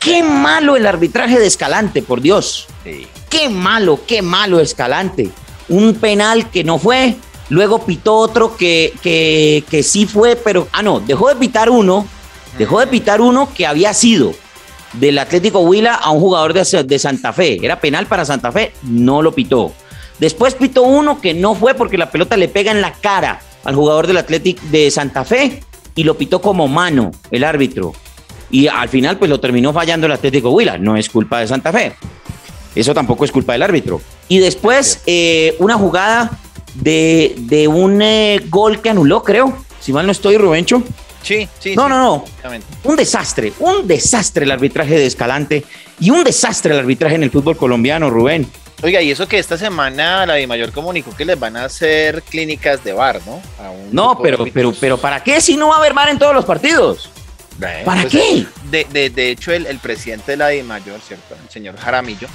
Qué 0.00 0.22
malo 0.22 0.74
el 0.74 0.86
arbitraje 0.86 1.38
de 1.38 1.46
Escalante, 1.46 2.00
por 2.00 2.22
Dios. 2.22 2.66
Sí. 2.82 3.06
Qué 3.28 3.50
malo, 3.50 4.00
qué 4.06 4.22
malo 4.22 4.58
Escalante. 4.58 5.28
Un 5.68 5.96
penal 5.96 6.48
que 6.50 6.64
no 6.64 6.78
fue, 6.78 7.16
Luego 7.50 7.84
pitó 7.84 8.14
otro 8.14 8.56
que, 8.56 8.94
que, 9.02 9.82
sí 9.82 10.06
fue, 10.06 10.34
pero. 10.34 10.66
Ah, 10.72 10.82
no, 10.82 11.00
dejó 11.00 11.28
de 11.28 11.36
pitar 11.36 11.68
uno. 11.68 12.06
Dejó 12.56 12.80
de 12.80 12.86
pitar 12.86 13.20
uno 13.20 13.52
que 13.52 13.66
había 13.66 13.92
sido 13.92 14.32
del 15.00 15.18
Atlético 15.18 15.60
Huila 15.60 15.94
a 15.94 16.10
un 16.10 16.20
jugador 16.20 16.52
de, 16.52 16.84
de 16.84 16.98
Santa 16.98 17.32
Fe. 17.32 17.58
Era 17.64 17.80
penal 17.80 18.06
para 18.06 18.24
Santa 18.24 18.52
Fe, 18.52 18.72
no 18.82 19.22
lo 19.22 19.32
pitó. 19.32 19.72
Después 20.18 20.54
pitó 20.54 20.82
uno 20.82 21.20
que 21.20 21.34
no 21.34 21.54
fue 21.54 21.74
porque 21.74 21.98
la 21.98 22.10
pelota 22.10 22.36
le 22.36 22.48
pega 22.48 22.70
en 22.70 22.80
la 22.80 22.92
cara 22.92 23.40
al 23.64 23.74
jugador 23.74 24.06
del 24.06 24.18
Atlético 24.18 24.62
de 24.70 24.90
Santa 24.90 25.24
Fe 25.24 25.62
y 25.94 26.04
lo 26.04 26.16
pitó 26.16 26.40
como 26.40 26.68
mano 26.68 27.10
el 27.30 27.44
árbitro. 27.44 27.92
Y 28.50 28.68
al 28.68 28.88
final, 28.88 29.18
pues 29.18 29.30
lo 29.30 29.40
terminó 29.40 29.72
fallando 29.72 30.06
el 30.06 30.12
Atlético 30.12 30.50
Huila. 30.50 30.78
No 30.78 30.96
es 30.96 31.08
culpa 31.08 31.40
de 31.40 31.48
Santa 31.48 31.72
Fe. 31.72 31.94
Eso 32.74 32.94
tampoco 32.94 33.24
es 33.24 33.32
culpa 33.32 33.52
del 33.52 33.62
árbitro. 33.62 34.00
Y 34.28 34.38
después, 34.38 35.02
eh, 35.06 35.56
una 35.58 35.74
jugada 35.74 36.38
de, 36.74 37.68
un 37.68 38.02
eh, 38.02 38.40
gol 38.48 38.80
que 38.80 38.90
anuló, 38.90 39.22
creo. 39.22 39.56
Si 39.80 39.92
mal 39.92 40.06
no 40.06 40.12
estoy, 40.12 40.36
Rubencho. 40.36 40.82
Sí, 41.24 41.48
sí. 41.58 41.74
No, 41.74 41.88
no, 41.88 41.98
no. 41.98 42.24
Un 42.84 42.96
desastre, 42.96 43.52
un 43.58 43.86
desastre 43.88 44.44
el 44.44 44.50
arbitraje 44.50 44.96
de 44.96 45.06
Escalante 45.06 45.64
y 45.98 46.10
un 46.10 46.22
desastre 46.22 46.74
el 46.74 46.80
arbitraje 46.80 47.14
en 47.14 47.22
el 47.22 47.30
fútbol 47.30 47.56
colombiano, 47.56 48.10
Rubén. 48.10 48.46
Oiga, 48.82 49.00
y 49.00 49.10
eso 49.10 49.26
que 49.26 49.38
esta 49.38 49.56
semana 49.56 50.26
la 50.26 50.34
de 50.34 50.46
Mayor 50.46 50.70
comunicó 50.70 51.16
que 51.16 51.24
les 51.24 51.40
van 51.40 51.56
a 51.56 51.64
hacer 51.64 52.22
clínicas 52.22 52.84
de 52.84 52.92
bar, 52.92 53.20
¿no? 53.24 53.40
no, 53.90 54.18
pero, 54.20 54.44
pero, 54.52 54.74
pero 54.78 54.98
¿para 54.98 55.24
qué 55.24 55.40
si 55.40 55.56
no 55.56 55.68
va 55.68 55.76
a 55.76 55.78
haber 55.78 55.94
bar 55.94 56.10
en 56.10 56.18
todos 56.18 56.34
los 56.34 56.44
partidos? 56.44 57.10
¿Para 57.84 58.02
pues, 58.02 58.12
qué? 58.12 58.46
De, 58.70 59.08
de, 59.10 59.30
hecho, 59.30 59.52
el, 59.52 59.66
el, 59.66 59.78
presidente 59.78 60.32
de 60.32 60.36
la 60.36 60.48
de 60.48 60.62
Mayor, 60.62 61.00
¿cierto? 61.00 61.36
El 61.42 61.48
señor 61.48 61.76
Jaramillo, 61.78 62.28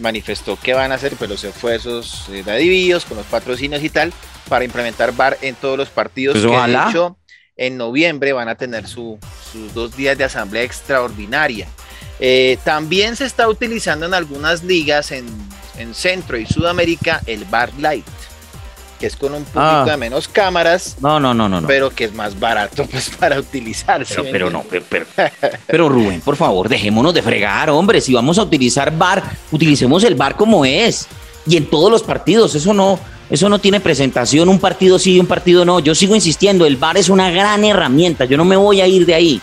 manifestó 0.00 0.56
que 0.56 0.74
van 0.74 0.92
a 0.92 0.96
hacer 0.96 1.16
pues, 1.16 1.30
los 1.30 1.44
esfuerzos 1.44 2.26
eh, 2.30 2.42
de 2.42 2.56
divididos 2.58 3.04
con 3.04 3.16
los 3.16 3.26
patrocinios 3.26 3.82
y 3.82 3.90
tal 3.90 4.12
para 4.48 4.64
implementar 4.64 5.12
VAR 5.12 5.38
en 5.42 5.54
todos 5.54 5.78
los 5.78 5.88
partidos 5.88 6.38
pues 6.38 6.50
que 6.50 6.70
de 6.72 6.78
hecho 6.88 7.16
en 7.60 7.76
noviembre 7.76 8.32
van 8.32 8.48
a 8.48 8.54
tener 8.54 8.88
sus 8.88 9.18
dos 9.74 9.94
días 9.94 10.16
de 10.16 10.24
asamblea 10.24 10.62
extraordinaria. 10.62 11.68
Eh, 12.18 12.58
también 12.64 13.16
se 13.16 13.26
está 13.26 13.48
utilizando 13.48 14.06
en 14.06 14.14
algunas 14.14 14.64
ligas 14.64 15.12
en, 15.12 15.26
en 15.76 15.94
Centro 15.94 16.38
y 16.38 16.46
Sudamérica 16.46 17.20
el 17.26 17.44
VAR 17.44 17.70
Light 17.78 18.06
que 18.98 19.06
es 19.06 19.16
con 19.16 19.32
un 19.32 19.44
poquito 19.44 19.60
ah. 19.62 19.86
de 19.86 19.96
menos 19.96 20.28
cámaras. 20.28 20.98
No, 21.00 21.18
no, 21.18 21.32
no, 21.32 21.48
no, 21.48 21.66
Pero 21.66 21.88
que 21.88 22.04
es 22.04 22.12
más 22.12 22.38
barato 22.38 22.84
pues 22.84 23.08
para 23.18 23.40
utilizar. 23.40 24.04
Pero, 24.06 24.24
pero 24.30 24.50
no, 24.50 24.62
pero, 24.68 24.84
pero, 25.66 25.88
Rubén, 25.88 26.20
por 26.20 26.36
favor, 26.36 26.68
dejémonos 26.68 27.14
de 27.14 27.22
fregar, 27.22 27.70
hombre. 27.70 28.02
Si 28.02 28.12
vamos 28.12 28.36
a 28.36 28.42
utilizar 28.42 28.94
bar, 28.96 29.22
utilicemos 29.50 30.04
el 30.04 30.16
bar 30.16 30.36
como 30.36 30.66
es. 30.66 31.08
Y 31.46 31.56
en 31.56 31.64
todos 31.70 31.90
los 31.90 32.02
partidos, 32.02 32.54
eso 32.54 32.74
no, 32.74 33.00
eso 33.30 33.48
no 33.48 33.60
tiene 33.60 33.78
presentación, 33.78 34.48
un 34.48 34.58
partido 34.58 34.98
sí 34.98 35.14
y 35.14 35.20
un 35.20 35.26
partido 35.26 35.64
no. 35.64 35.78
Yo 35.78 35.94
sigo 35.94 36.16
insistiendo, 36.16 36.66
el 36.66 36.76
bar 36.76 36.96
es 36.96 37.08
una 37.08 37.30
gran 37.30 37.64
herramienta, 37.64 38.24
yo 38.24 38.36
no 38.36 38.44
me 38.44 38.56
voy 38.56 38.80
a 38.80 38.88
ir 38.88 39.06
de 39.06 39.14
ahí. 39.14 39.40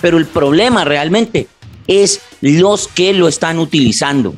Pero 0.00 0.18
el 0.18 0.26
problema 0.26 0.84
realmente 0.84 1.48
es 1.88 2.20
los 2.40 2.86
que 2.88 3.12
lo 3.12 3.26
están 3.26 3.58
utilizando. 3.58 4.34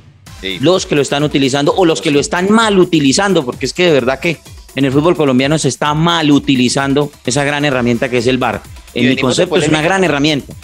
Los 0.61 0.87
que 0.87 0.95
lo 0.95 1.03
están 1.03 1.25
utilizando 1.25 1.75
o 1.75 1.85
los 1.85 2.01
que 2.01 2.11
lo 2.11 2.21
están 2.21 2.51
mal 2.51 2.79
utilizando, 2.79 3.45
porque 3.45 3.67
es 3.67 3.73
que 3.73 3.85
de 3.85 3.93
verdad 3.93 4.21
que 4.21 4.39
en 4.77 4.85
el 4.85 4.93
fútbol 4.93 5.17
colombiano 5.17 5.59
se 5.59 5.69
está 5.69 5.93
mal 5.93 6.31
utilizando 6.31 7.11
esa 7.25 7.43
gran 7.45 7.65
herramienta 7.65 8.09
que 8.09 8.19
es 8.19 8.27
el 8.27 8.39
VAR. 8.39 8.63
En 8.95 9.09
mi 9.09 9.17
concepto 9.17 9.57
es 9.57 9.69
una 9.69 9.83
gran 9.83 10.05
herramienta. 10.05 10.55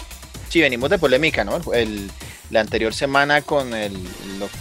Sí, 0.49 0.61
venimos 0.61 0.89
de 0.89 0.97
polémica, 0.97 1.43
¿no? 1.43 1.59
la 2.49 2.61
anterior 2.61 2.93
semana 2.93 3.41
con 3.41 3.71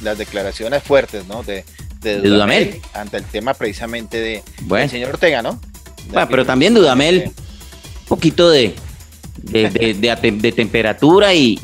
las 0.00 0.18
declaraciones 0.18 0.82
fuertes, 0.82 1.26
¿no? 1.26 1.42
De, 1.42 1.64
Dudamel, 2.02 2.80
ante 2.94 3.18
el 3.18 3.24
tema 3.24 3.54
precisamente 3.54 4.18
de 4.18 4.42
del 4.62 4.90
señor 4.90 5.10
Ortega, 5.10 5.42
¿no? 5.42 5.60
Bueno, 6.10 6.28
pero 6.28 6.44
también 6.44 6.74
Dudamel, 6.74 7.24
un 7.26 8.06
poquito 8.06 8.50
de, 8.50 8.74
de, 9.42 10.52
temperatura 10.56 11.34
y, 11.34 11.58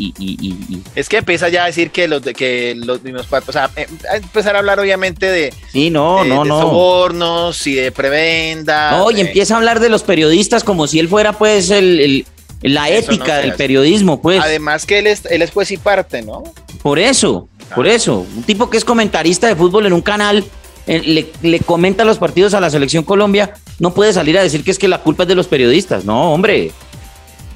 Es 0.94 1.08
que 1.08 1.18
empieza 1.18 1.48
ya 1.48 1.64
a 1.64 1.66
decir 1.66 1.90
que 1.90 2.08
los, 2.08 2.22
que 2.22 2.74
los 2.76 3.02
mismos 3.02 3.26
o 3.30 3.52
sea, 3.52 3.70
eh, 3.76 3.86
empezar 4.14 4.56
a 4.56 4.58
hablar 4.60 4.80
obviamente 4.80 5.26
de, 5.26 5.52
sí, 5.72 5.90
no, 5.90 6.24
no, 6.24 6.44
no. 6.44 6.60
sobornos 6.60 7.66
y 7.66 7.74
de 7.74 7.92
prebenda. 7.92 8.92
No, 8.92 9.10
y 9.10 9.20
empieza 9.20 9.54
a 9.54 9.58
hablar 9.58 9.80
de 9.80 9.88
los 9.88 10.02
periodistas 10.02 10.64
como 10.64 10.86
si 10.86 10.98
él 10.98 11.08
fuera 11.08 11.32
pues 11.32 11.70
el, 11.70 12.26
la 12.62 12.90
ética 12.90 13.38
del 13.38 13.54
periodismo, 13.54 14.20
pues. 14.20 14.40
Además 14.42 14.86
que 14.86 14.98
él 14.98 15.06
es, 15.06 15.24
él 15.26 15.42
es 15.42 15.50
juez 15.50 15.70
y 15.70 15.76
parte, 15.76 16.22
¿no? 16.22 16.42
Por 16.82 16.98
eso, 16.98 17.48
por 17.74 17.86
eso. 17.86 18.26
Un 18.34 18.42
tipo 18.42 18.70
que 18.70 18.76
es 18.76 18.84
comentarista 18.84 19.46
de 19.46 19.56
fútbol 19.56 19.86
en 19.86 19.92
un 19.92 20.02
canal, 20.02 20.44
eh, 20.86 21.02
le, 21.04 21.32
le, 21.48 21.60
comenta 21.60 22.04
los 22.04 22.18
partidos 22.18 22.54
a 22.54 22.60
la 22.60 22.70
selección 22.70 23.04
Colombia, 23.04 23.54
no 23.78 23.92
puede 23.92 24.12
salir 24.12 24.38
a 24.38 24.42
decir 24.42 24.64
que 24.64 24.70
es 24.70 24.78
que 24.78 24.88
la 24.88 25.02
culpa 25.02 25.24
es 25.24 25.28
de 25.28 25.34
los 25.34 25.46
periodistas. 25.46 26.04
No, 26.04 26.32
hombre. 26.32 26.72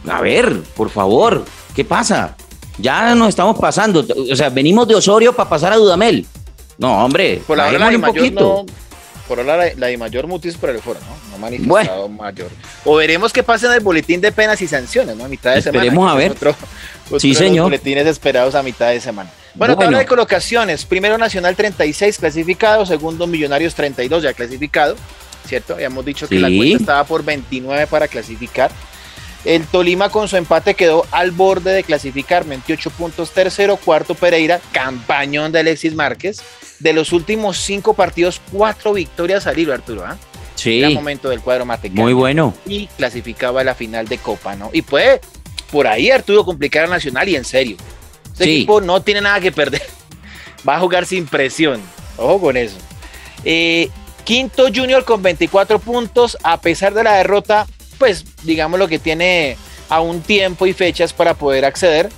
A 0.09 0.21
ver, 0.21 0.61
por 0.77 0.91
favor, 0.91 1.45
¿qué 1.75 1.85
pasa? 1.85 2.37
Ya 2.79 3.15
nos 3.15 3.29
estamos 3.29 3.59
pasando. 3.59 4.05
O 4.31 4.37
sea, 4.37 4.49
venimos 4.49 4.89
de 4.89 4.95
Osorio 4.95 5.33
para 5.33 5.49
pasar 5.49 5.73
a 5.73 5.77
Dudamel. 5.77 6.27
No, 6.79 7.05
hombre, 7.05 7.43
por 7.47 7.57
la 7.57 7.69
hora 7.69 7.89
un 7.89 8.01
poquito. 8.01 8.67
por 9.29 9.39
ahora 9.39 9.73
la, 9.77 9.87
de 9.87 9.97
mayor 9.97 10.27
mutis 10.27 10.57
por 10.57 10.71
el 10.71 10.81
foro, 10.81 10.99
¿no? 11.01 11.33
No 11.33 11.39
manifestado 11.39 12.09
mayor. 12.09 12.51
O 12.85 12.97
veremos 12.97 13.33
qué 13.33 13.43
pasa 13.43 13.67
en 13.67 13.75
el 13.75 13.81
boletín 13.81 14.21
de 14.21 14.33
penas 14.33 14.61
y 14.63 14.69
sanciones, 14.69 15.17
¿no? 15.17 15.25
A 15.25 15.29
mitad 15.29 15.55
de 15.55 15.63
semana. 15.63 15.85
Esperemos 15.85 16.11
a 16.11 16.15
ver. 16.17 16.33
Otro, 16.33 16.57
sí, 17.19 17.35
señor. 17.35 17.65
boletines 17.65 18.07
esperados 18.07 18.55
a 18.55 18.63
mitad 18.63 18.91
de 18.91 19.01
semana. 19.01 19.31
Bueno, 19.55 19.77
bueno. 19.77 19.99
de 19.99 20.07
colocaciones. 20.07 20.85
Primero 20.85 21.19
Nacional 21.19 21.57
36 21.57 22.19
clasificado, 22.19 22.87
segundo 22.87 23.27
Millonarios 23.27 23.75
32 23.75 24.23
ya 24.23 24.33
clasificado, 24.33 24.97
¿cierto? 25.47 25.75
Habíamos 25.75 26.05
dicho 26.05 26.29
que 26.29 26.41
la 26.41 26.49
cuenta 26.49 26.77
estaba 26.77 27.05
por 27.05 27.25
29 27.25 27.87
para 27.87 28.09
clasificar. 28.09 28.71
El 29.45 29.67
Tolima 29.67 30.09
con 30.09 30.29
su 30.29 30.37
empate 30.37 30.75
quedó 30.75 31.05
al 31.11 31.33
borde 31.33 31.73
de 31.73 31.83
clasificar, 31.83 32.45
28 32.45 32.91
puntos 32.91 33.33
tercero, 33.33 33.77
cuarto 33.77 34.15
Pereira, 34.15 34.61
campañón 34.71 35.51
de 35.51 35.61
Alexis 35.61 35.95
Márquez. 35.95 36.41
De 36.79 36.93
los 36.93 37.13
últimos 37.13 37.59
cinco 37.59 37.95
partidos, 37.95 38.41
cuatro 38.53 38.93
victorias 38.93 39.47
al 39.47 39.59
hilo, 39.59 39.73
Arturo. 39.73 40.05
¿ah? 40.05 40.17
Sí. 40.55 40.79
Era 40.79 40.91
momento 40.91 41.29
del 41.29 41.41
cuadro 41.41 41.65
matecano. 41.65 42.03
Muy 42.03 42.13
bueno. 42.13 42.55
Y 42.67 42.87
clasificaba 42.87 43.63
a 43.63 43.65
la 43.65 43.75
final 43.75 44.07
de 44.07 44.19
Copa, 44.19 44.55
¿no? 44.55 44.71
Y 44.73 44.83
puede, 44.83 45.21
por 45.73 45.89
ahí 45.89 46.11
Arturo 46.11 46.45
complicar 46.45 46.85
a 46.85 46.89
Nacional 46.89 47.29
y 47.29 47.37
en 47.37 47.45
serio. 47.45 47.77
Este 48.33 48.45
equipo 48.45 48.81
no 48.81 49.03
tiene 49.03 49.21
nada 49.21 49.41
que 49.41 49.53
perder. 49.53 49.83
Va 50.69 50.77
a 50.77 50.81
jugar 50.81 51.07
sin 51.07 51.27
presión. 51.27 51.81
Ojo 52.17 52.41
con 52.41 52.57
eso. 52.57 52.77
Eh, 53.45 53.91
quinto 54.25 54.67
Junior 54.75 55.05
con 55.05 55.23
24 55.23 55.79
puntos, 55.79 56.39
a 56.43 56.61
pesar 56.61 56.95
de 56.95 57.05
la 57.05 57.15
derrota, 57.15 57.67
pues 57.99 58.25
digamos 58.43 58.79
lo 58.79 58.89
que 58.89 58.99
tiene 58.99 59.57
aún 59.89 60.23
tiempo 60.23 60.67
y 60.67 60.73
fechas 60.73 61.13
para 61.13 61.35
poder 61.35 61.65
acceder. 61.65 62.09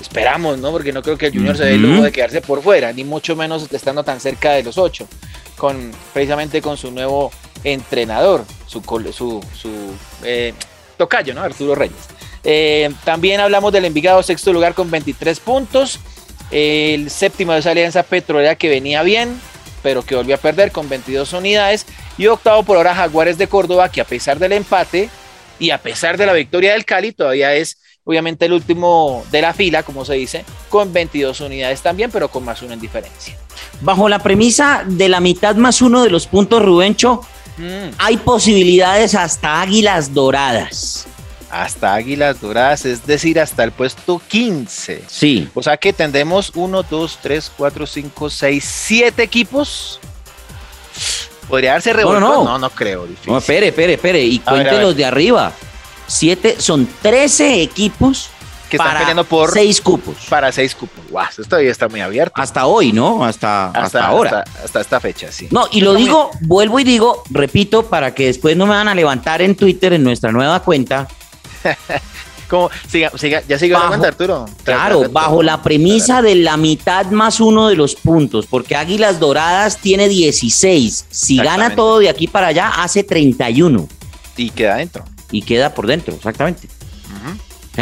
Esperamos, 0.00 0.58
¿no? 0.58 0.70
Porque 0.70 0.92
no 0.92 1.02
creo 1.02 1.16
que 1.16 1.26
el 1.26 1.32
Junior 1.32 1.56
se 1.56 1.64
dé 1.64 1.74
el 1.74 1.82
lujo 1.82 2.02
de 2.02 2.12
quedarse 2.12 2.40
por 2.40 2.62
fuera, 2.62 2.92
ni 2.92 3.04
mucho 3.04 3.34
menos 3.36 3.72
estando 3.72 4.04
tan 4.04 4.20
cerca 4.20 4.52
de 4.52 4.62
los 4.62 4.76
ocho, 4.76 5.08
con, 5.56 5.92
precisamente 6.12 6.60
con 6.60 6.76
su 6.76 6.90
nuevo 6.90 7.32
entrenador, 7.62 8.44
su, 8.66 8.82
su, 9.12 9.42
su 9.54 9.70
eh, 10.22 10.52
tocayo, 10.98 11.32
¿no? 11.32 11.42
Arturo 11.42 11.74
Reyes. 11.74 11.96
Eh, 12.44 12.90
también 13.04 13.40
hablamos 13.40 13.72
del 13.72 13.86
Envigado, 13.86 14.22
sexto 14.22 14.52
lugar 14.52 14.74
con 14.74 14.90
23 14.90 15.40
puntos. 15.40 15.98
El 16.50 17.10
séptimo 17.10 17.52
de 17.52 17.60
esa 17.60 17.70
alianza 17.70 18.02
petrolera 18.02 18.54
que 18.54 18.68
venía 18.68 19.02
bien, 19.02 19.40
pero 19.82 20.02
que 20.02 20.14
volvió 20.14 20.34
a 20.34 20.38
perder 20.38 20.70
con 20.70 20.88
22 20.88 21.32
unidades. 21.32 21.86
Y 22.18 22.26
octavo 22.26 22.62
por 22.62 22.76
ahora 22.76 22.94
Jaguares 22.94 23.38
de 23.38 23.48
Córdoba, 23.48 23.90
que 23.90 24.00
a 24.00 24.04
pesar 24.04 24.38
del 24.38 24.52
empate, 24.52 25.08
y 25.58 25.70
a 25.70 25.78
pesar 25.78 26.16
de 26.16 26.26
la 26.26 26.32
victoria 26.32 26.72
del 26.72 26.84
Cali, 26.84 27.12
todavía 27.12 27.54
es 27.54 27.78
obviamente 28.04 28.44
el 28.44 28.52
último 28.52 29.24
de 29.30 29.40
la 29.40 29.54
fila, 29.54 29.82
como 29.82 30.04
se 30.04 30.14
dice, 30.14 30.44
con 30.68 30.92
22 30.92 31.40
unidades 31.40 31.80
también, 31.80 32.10
pero 32.10 32.28
con 32.28 32.44
más 32.44 32.60
uno 32.62 32.74
en 32.74 32.80
diferencia. 32.80 33.36
Bajo 33.80 34.08
la 34.08 34.18
premisa 34.18 34.84
de 34.86 35.08
la 35.08 35.20
mitad 35.20 35.54
más 35.56 35.80
uno 35.80 36.02
de 36.02 36.10
los 36.10 36.26
puntos, 36.26 36.62
Rubencho, 36.62 37.22
mm. 37.56 37.94
hay 37.98 38.16
posibilidades 38.18 39.14
hasta 39.14 39.62
Águilas 39.62 40.12
Doradas. 40.12 41.06
Hasta 41.62 41.94
Águilas 41.94 42.40
Doradas, 42.40 42.84
es 42.84 43.06
decir, 43.06 43.38
hasta 43.38 43.62
el 43.64 43.72
puesto 43.72 44.20
15. 44.28 45.04
Sí. 45.06 45.48
O 45.54 45.62
sea 45.62 45.76
que 45.76 45.92
tendremos 45.92 46.50
1, 46.54 46.82
2, 46.82 47.18
3, 47.22 47.52
4, 47.56 47.86
5, 47.86 48.30
6, 48.30 48.64
7 48.64 49.22
equipos 49.22 50.00
¿Podría 51.48 51.72
darse 51.72 51.92
revuelto? 51.92 52.20
No, 52.20 52.34
no, 52.34 52.44
no, 52.44 52.58
no 52.58 52.70
creo. 52.70 53.06
No, 53.26 53.38
espere, 53.38 53.68
espere, 53.68 53.94
espere. 53.94 54.24
Y 54.24 54.38
cuente 54.38 54.80
los 54.80 54.96
de 54.96 55.04
arriba. 55.04 55.52
Siete, 56.06 56.56
son 56.58 56.86
13 57.02 57.62
equipos 57.62 58.30
que 58.68 58.76
están 58.76 58.98
peleando 58.98 59.24
por 59.24 59.50
seis 59.52 59.80
cupos. 59.80 60.16
Para 60.28 60.52
seis 60.52 60.74
cupos. 60.74 61.04
Guau, 61.10 61.26
esto 61.28 61.44
todavía 61.44 61.70
está 61.70 61.88
muy 61.88 62.00
abierto. 62.00 62.40
Hasta 62.40 62.66
hoy, 62.66 62.92
¿no? 62.92 63.24
Hasta, 63.24 63.68
hasta, 63.68 64.06
ahora. 64.06 64.44
Hasta, 64.62 64.80
esta 64.80 65.00
fecha, 65.00 65.30
sí. 65.32 65.48
No, 65.50 65.66
y 65.70 65.80
lo 65.80 65.94
digo, 65.94 66.30
vuelvo 66.42 66.78
y 66.78 66.84
digo, 66.84 67.22
repito, 67.30 67.86
para 67.86 68.14
que 68.14 68.26
después 68.26 68.56
no 68.56 68.66
me 68.66 68.74
van 68.74 68.88
a 68.88 68.94
levantar 68.94 69.40
en 69.40 69.54
Twitter 69.54 69.92
en 69.92 70.02
nuestra 70.02 70.32
nueva 70.32 70.60
cuenta. 70.60 71.08
Como, 72.48 72.70
siga, 72.88 73.10
siga, 73.16 73.42
ya 73.48 73.58
sigue 73.58 73.72
la 73.72 73.88
cuenta, 73.88 74.08
Arturo. 74.08 74.46
Claro, 74.64 75.08
bajo 75.10 75.42
la 75.42 75.62
premisa 75.62 76.20
de 76.20 76.34
la 76.34 76.56
mitad 76.58 77.06
más 77.06 77.40
uno 77.40 77.68
de 77.68 77.74
los 77.74 77.94
puntos, 77.94 78.46
porque 78.46 78.76
Águilas 78.76 79.18
Doradas 79.18 79.78
tiene 79.78 80.08
16. 80.08 81.06
Si 81.08 81.38
gana 81.38 81.74
todo 81.74 82.00
de 82.00 82.10
aquí 82.10 82.28
para 82.28 82.48
allá, 82.48 82.68
hace 82.68 83.02
31. 83.02 83.88
Y 84.36 84.50
queda 84.50 84.76
dentro. 84.76 85.04
Y 85.30 85.42
queda 85.42 85.72
por 85.74 85.86
dentro, 85.86 86.14
exactamente. 86.14 86.68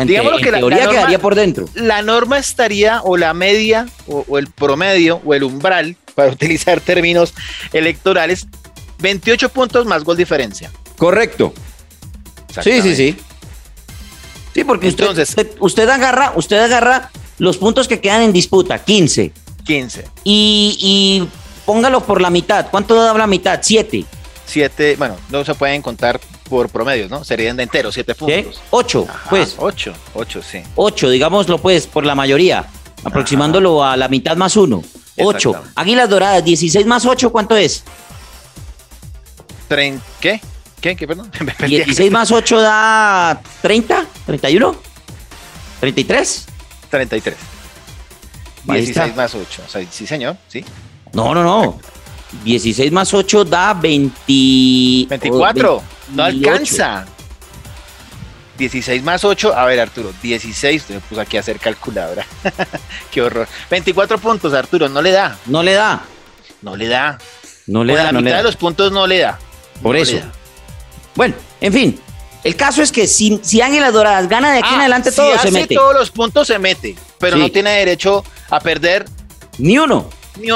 Digamos 0.07 0.41
que 0.41 0.51
la, 0.51 0.59
teoría 0.59 0.89
quedaría 0.89 1.19
por 1.19 1.35
dentro. 1.35 1.69
La 1.75 2.01
norma 2.03 2.39
estaría, 2.39 3.03
o 3.03 3.17
la 3.17 3.35
media, 3.35 3.87
o, 4.07 4.39
el 4.39 4.47
promedio, 4.47 5.21
o 5.25 5.35
el 5.35 5.43
umbral, 5.43 5.97
para 6.15 6.31
utilizar 6.33 6.81
términos 6.81 7.35
electorales, 7.73 8.47
28 9.01 9.51
puntos 9.51 9.87
más 9.87 10.05
gol 10.05 10.17
diferencia. 10.17 10.71
Correcto. 10.97 11.53
Sí, 12.63 12.81
sí, 12.81 12.95
sí. 12.97 13.17
Sí, 14.55 14.65
porque 14.65 14.89
usted, 14.89 15.57
usted, 15.61 15.89
agarra, 15.89 16.33
usted 16.37 16.59
agarra 16.59 17.11
los 17.39 17.57
puntos 17.57 17.89
que 17.89 18.01
quedan 18.01 18.23
en 18.23 18.33
disputa, 18.33 18.79
15. 18.79 19.33
15. 19.65 20.05
Y, 20.25 20.77
y 20.79 21.29
póngalo 21.65 22.01
por 22.01 22.21
la 22.21 22.31
mitad. 22.31 22.67
¿Cuánto 22.71 22.95
da 22.95 23.15
la 23.15 23.27
mitad? 23.27 23.61
7. 23.63 24.05
7, 24.47 24.97
bueno, 24.99 25.17
no 25.31 25.45
se 25.45 25.55
pueden 25.55 25.81
contar 25.81 26.21
por 26.51 26.69
promedios, 26.69 27.09
¿no? 27.09 27.25
Serían 27.25 27.57
de 27.57 27.63
entero, 27.63 27.91
7 27.91 28.15
puntos. 28.15 28.61
8, 28.71 29.07
pues. 29.31 29.55
8, 29.57 29.95
8, 30.15 30.41
sí. 30.43 30.63
8, 30.75 31.09
digámoslo 31.09 31.57
pues, 31.57 31.87
por 31.87 32.05
la 32.05 32.15
mayoría, 32.15 32.67
aproximándolo 33.05 33.83
a 33.83 33.97
la 33.97 34.09
mitad 34.09 34.37
más 34.37 34.57
1. 34.57 34.83
8. 35.17 35.55
Águilas 35.75 36.11
Doradas, 36.11 36.45
16 36.45 36.85
más 36.85 37.07
8, 37.07 37.33
¿cuánto 37.33 37.57
es? 37.57 37.85
¿Qué? 40.21 40.41
¿Qué? 40.81 40.97
¿Qué, 40.97 41.07
perdón? 41.07 41.31
16 41.67 42.11
más 42.11 42.31
8 42.31 42.61
da 42.61 43.41
30, 43.63 44.07
31, 44.27 44.77
33. 45.81 46.47
33. 46.91 47.37
16 48.65 49.17
más 49.17 49.35
8. 49.35 49.63
O 49.67 49.71
sea, 49.71 49.85
sí, 49.91 50.07
señor, 50.07 50.37
sí. 50.49 50.65
No, 51.13 51.35
no, 51.35 51.43
no. 51.43 51.81
16 52.45 52.93
más 52.93 53.13
8 53.13 53.45
da 53.45 53.75
20... 53.75 55.09
24. 55.09 55.83
No 56.15 56.25
alcanza. 56.25 57.07
16 58.59 59.03
más 59.03 59.25
8, 59.25 59.57
a 59.57 59.65
ver 59.65 59.81
Arturo, 59.81 60.13
16, 60.23 60.85
te 60.85 61.01
puse 61.01 61.21
aquí 61.21 61.37
a 61.37 61.41
hacer 61.41 61.59
calculadora. 61.59 62.25
Qué 63.11 63.23
horror. 63.23 63.49
24 63.71 64.19
puntos, 64.19 64.53
Arturo, 64.55 64.89
no 64.89 65.03
le 65.03 65.11
da. 65.11 65.37
No 65.47 65.63
le 65.63 65.73
da. 65.73 66.05
No 66.61 66.77
le 66.77 66.87
da. 66.87 67.19
No 67.67 67.83
le 67.83 67.95
da. 67.95 68.13
La 68.13 68.21
mitad 68.21 68.37
de 68.37 68.43
los 68.43 68.57
puntos 68.57 68.93
no 68.93 69.07
le 69.07 69.19
da. 69.19 69.39
Por 69.83 69.97
eso. 69.97 70.19
Bueno, 71.15 71.35
en 71.61 71.73
fin, 71.73 72.01
el 72.45 72.57
caso 72.57 72.83
es 72.83 72.91
que 72.91 73.07
si, 73.07 73.41
si 73.43 73.61
Águilas 73.61 73.93
Doradas 73.93 74.29
gana 74.29 74.53
de 74.53 74.59
aquí 74.59 74.69
en 74.69 74.77
ah, 74.77 74.81
adelante, 74.81 75.13
todo 75.13 75.39
se 75.39 75.51
mete. 75.51 75.75
todos 75.75 75.95
los 75.95 76.11
puntos 76.11 76.49
se 76.49 76.59
mete, 76.59 76.97
pero 77.19 77.37
no 77.37 77.51
tiene 77.51 77.71
derecho 77.71 78.25
a 78.51 78.61
perder 78.61 79.05
ni 79.59 79.79
uno. 79.79 80.09
Ni, 80.41 80.49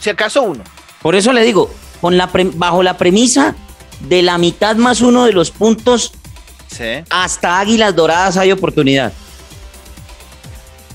si 0.00 0.10
acaso 0.10 0.42
uno. 0.42 0.64
Por 1.00 1.14
eso 1.14 1.32
le 1.32 1.42
digo, 1.42 1.70
con 2.00 2.16
la 2.16 2.28
bajo 2.54 2.82
la 2.82 2.96
premisa 2.96 3.54
de 4.00 4.22
la 4.22 4.38
mitad 4.38 4.76
más 4.76 5.00
uno 5.00 5.24
de 5.24 5.32
los 5.32 5.50
puntos, 5.50 6.12
hasta 7.10 7.60
Águilas 7.60 7.94
Doradas 7.94 8.36
hay 8.36 8.50
oportunidad. 8.50 9.12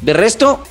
De 0.01 0.13
resto, 0.13 0.63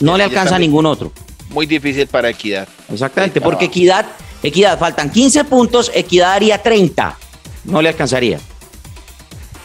no 0.00 0.16
le 0.16 0.24
alcanza 0.24 0.56
a 0.56 0.58
ningún 0.58 0.86
otro. 0.86 1.12
Muy 1.48 1.66
difícil 1.66 2.06
para 2.06 2.28
Equidad. 2.28 2.68
Exactamente, 2.92 3.40
porque 3.40 3.66
Equidad, 3.66 4.06
Equidad 4.42 4.78
faltan 4.78 5.10
15 5.10 5.44
puntos, 5.44 5.90
Equidad 5.94 6.32
haría 6.32 6.62
30 6.62 7.18
no 7.64 7.82
le 7.82 7.88
alcanzaría. 7.88 8.38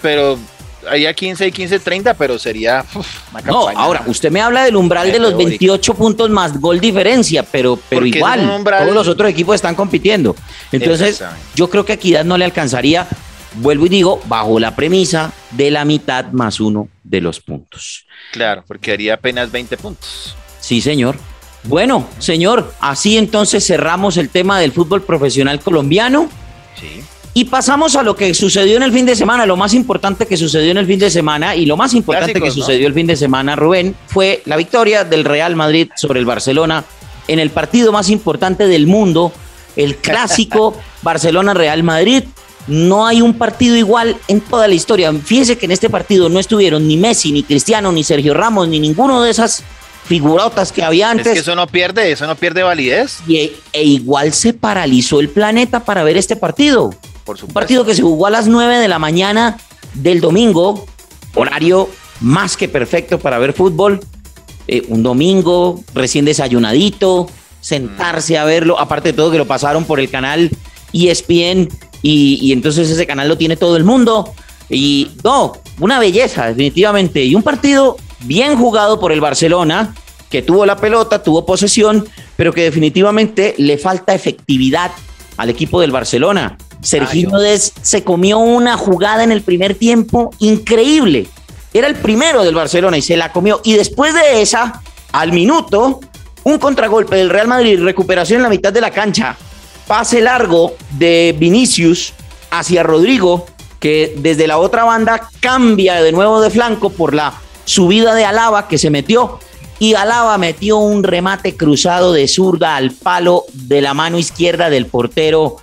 Pero 0.02 0.38
haría 0.90 1.14
15 1.14 1.48
y 1.48 1.52
15, 1.52 1.80
30, 1.80 2.14
pero 2.14 2.40
sería 2.40 2.86
No, 3.46 3.70
ahora, 3.70 4.04
usted 4.08 4.32
me 4.32 4.42
habla 4.42 4.64
del 4.64 4.76
umbral 4.76 5.12
de 5.12 5.20
los 5.20 5.36
28 5.38 5.94
puntos 5.94 6.30
más 6.30 6.60
gol 6.60 6.80
diferencia, 6.80 7.44
pero, 7.44 7.80
pero 7.90 8.06
igual, 8.06 8.64
todos 8.64 8.94
los 8.94 9.08
otros 9.08 9.30
equipos 9.30 9.56
están 9.56 9.76
compitiendo. 9.76 10.36
Entonces, 10.72 11.24
yo 11.56 11.70
creo 11.70 11.86
que 11.86 11.94
a 11.94 11.96
Equidad 11.96 12.26
no 12.26 12.38
le 12.38 12.46
alcanzaría, 12.46 13.08
vuelvo 13.56 13.86
y 13.86 13.90
digo, 13.90 14.22
bajo 14.26 14.60
la 14.60 14.76
premisa 14.76 15.32
de 15.52 15.72
la 15.72 15.86
mitad 15.86 16.26
más 16.32 16.60
uno 16.60 16.90
de 17.04 17.22
los 17.22 17.40
puntos. 17.40 18.06
Claro, 18.32 18.64
porque 18.68 18.92
haría 18.92 19.16
apenas 19.16 19.52
20 19.52 19.78
puntos. 19.78 20.36
Sí, 20.60 20.82
señor. 20.82 21.18
Bueno, 21.64 22.08
señor, 22.20 22.74
así 22.80 23.18
entonces 23.18 23.66
cerramos 23.66 24.18
el 24.18 24.30
tema 24.30 24.60
del 24.60 24.72
fútbol 24.72 25.04
profesional 25.04 25.60
colombiano. 25.60 26.30
Sí. 26.80 27.04
Y 27.38 27.45
pasamos 27.45 27.95
a 27.95 28.02
lo 28.02 28.15
que 28.15 28.34
sucedió 28.34 28.78
en 28.78 28.82
el 28.82 28.91
fin 28.91 29.06
de 29.06 29.15
semana. 29.15 29.45
Lo 29.45 29.56
más 29.56 29.76
importante 29.76 30.26
que 30.26 30.36
sucedió 30.36 30.71
en 30.71 30.78
el 30.78 30.88
fin 30.88 30.97
de 30.97 31.12
semana 31.12 31.56
y 31.56 31.67
lo 31.67 31.78
más 31.78 31.93
importante 31.93 32.41
que 32.41 32.50
sucedió 32.50 32.88
el 32.88 32.95
fin 32.95 33.06
de 33.06 33.15
semana, 33.15 33.56
Rubén, 33.56 33.95
fue 34.08 34.41
la 34.45 34.58
victoria 34.58 35.04
del 35.04 35.23
Real 35.23 35.56
Madrid 35.56 35.88
sobre 35.95 36.19
el 36.19 36.26
Barcelona 36.26 36.84
en 37.28 37.38
el 37.38 37.52
partido 37.52 37.91
más 37.91 38.10
importante 38.10 38.65
del 38.65 38.88
mundo, 38.88 39.32
el 39.76 39.97
clásico 39.97 40.76
Barcelona-Real 41.04 41.84
Madrid. 41.84 42.23
No 42.65 43.06
hay 43.06 43.21
un 43.21 43.36
partido 43.36 43.76
igual 43.76 44.17
en 44.28 44.41
toda 44.41 44.67
la 44.67 44.73
historia. 44.73 45.13
Fíjese 45.13 45.60
que 45.60 45.67
en 45.67 45.73
este 45.73 45.91
partido 45.91 46.30
no 46.30 46.39
estuvieron 46.39 46.88
ni 46.88 46.97
Messi, 46.97 47.32
ni 47.32 47.43
Cristiano, 47.43 47.91
ni 47.91 48.04
Sergio 48.04 48.34
Ramos, 48.34 48.67
ni 48.67 48.80
ninguno 48.80 49.21
de 49.21 49.30
esas 49.30 49.63
figurotas 50.06 50.71
que 50.71 50.84
había 50.84 51.12
antes. 51.12 51.28
Es 51.28 51.34
que 51.34 51.39
eso 51.41 51.56
no 51.56 51.67
pierde, 51.67 52.12
eso 52.12 52.26
no 52.26 52.34
pierde 52.34 52.63
validez. 52.63 53.19
Y, 53.28 53.52
e 53.73 53.84
igual 53.84 54.34
se 54.34 54.54
paralizó 54.54 55.19
el 55.19 55.30
planeta 55.30 55.86
para 55.86 56.04
ver 56.04 56.17
este 56.17 56.36
partido. 56.36 56.95
Un 57.28 57.54
partido 57.54 57.84
que 57.84 57.94
se 57.94 58.02
jugó 58.02 58.28
a 58.28 58.30
las 58.30 58.48
9 58.48 58.78
de 58.78 58.88
la 58.88 59.00
mañana 59.00 59.58
del 59.94 60.22
domingo, 60.22 60.86
horario 61.36 61.90
más 62.22 62.56
que 62.56 62.70
perfecto 62.70 63.20
para 63.20 63.38
ver 63.38 63.54
fútbol. 63.54 64.00
Eh, 64.68 64.84
un 64.88 65.04
domingo 65.04 65.84
recién 65.94 66.26
desayunadito, 66.26 67.30
sentarse 67.60 68.38
a 68.38 68.46
verlo, 68.46 68.80
aparte 68.80 69.10
de 69.10 69.13
todo 69.13 69.32
que 69.32 69.38
lo 69.38 69.46
pasaron 69.46 69.86
por 69.86 70.00
el 70.00 70.10
canal 70.10 70.50
ESPN 70.94 71.70
y, 72.02 72.40
y 72.42 72.52
entonces 72.54 72.90
ese 72.90 73.06
canal 73.06 73.28
lo 73.28 73.38
tiene 73.38 73.58
todo 73.58 73.76
el 73.76 73.84
mundo. 73.84 74.34
Y 74.70 75.12
no, 75.24 75.54
una 75.80 76.00
belleza 76.00 76.48
definitivamente. 76.48 77.24
Y 77.24 77.36
un 77.36 77.44
partido 77.44 77.98
bien 78.22 78.58
jugado 78.58 79.00
por 79.00 79.12
el 79.12 79.22
Barcelona, 79.22 79.94
que 80.30 80.42
tuvo 80.42 80.66
la 80.66 80.78
pelota, 80.78 81.24
tuvo 81.24 81.46
posesión, 81.46 82.08
pero 82.36 82.54
que 82.54 82.63
definitivamente 82.63 83.56
le 83.58 83.78
falta 83.78 84.13
efectividad 84.13 84.92
al 85.38 85.50
equipo 85.50 85.80
del 85.80 85.92
Barcelona. 85.92 86.58
Sergio 86.82 87.38
Des 87.38 87.74
se 87.82 88.04
comió 88.04 88.40
una 88.40 88.78
jugada 88.78 89.24
en 89.24 89.32
el 89.32 89.42
primer 89.42 89.76
tiempo 89.76 90.32
increíble. 90.40 91.28
Era 91.74 91.88
el 91.88 91.96
primero 91.96 92.44
del 92.44 92.56
Barcelona 92.56 92.98
y 92.98 93.02
se 93.02 93.18
la 93.18 93.32
comió. 93.32 93.62
Y 93.63 93.74
después 93.74 94.13
de 94.13 94.42
esa, 94.42 94.82
al 95.12 95.32
minuto, 95.32 96.00
un 96.44 96.58
contragolpe 96.60 97.16
del 97.16 97.30
Real 97.30 97.48
Madrid, 97.48 97.82
recuperación 97.82 98.38
en 98.38 98.44
la 98.44 98.50
mitad 98.50 98.72
de 98.72 98.82
la 98.82 98.92
cancha, 98.92 99.36
pase 99.86 100.22
largo 100.22 100.76
de 100.92 101.36
Vinicius 101.38 102.13
hacia 102.52 102.84
Rodrigo, 102.84 103.46
que 103.80 104.16
desde 104.18 104.48
la 104.48 104.58
otra 104.58 104.84
banda 104.84 105.30
cambia 105.40 106.02
de 106.02 106.12
nuevo 106.12 106.42
de 106.42 106.50
flanco 106.50 106.90
por 106.90 107.13
la 107.13 107.34
subida 107.66 108.16
de 108.16 108.26
Alaba 108.26 108.68
que 108.68 108.78
se 108.78 108.90
metió. 108.90 109.40
Y 109.80 109.94
Alaba 109.94 110.38
metió 110.38 110.78
un 110.78 111.04
remate 111.04 111.56
cruzado 111.56 112.12
de 112.13 112.28
zurda 112.28 112.76
al 112.76 112.92
palo 112.92 113.44
de 113.54 113.82
la 113.82 113.94
mano 113.94 114.18
izquierda 114.18 114.70
del 114.70 114.88
portero 114.88 115.58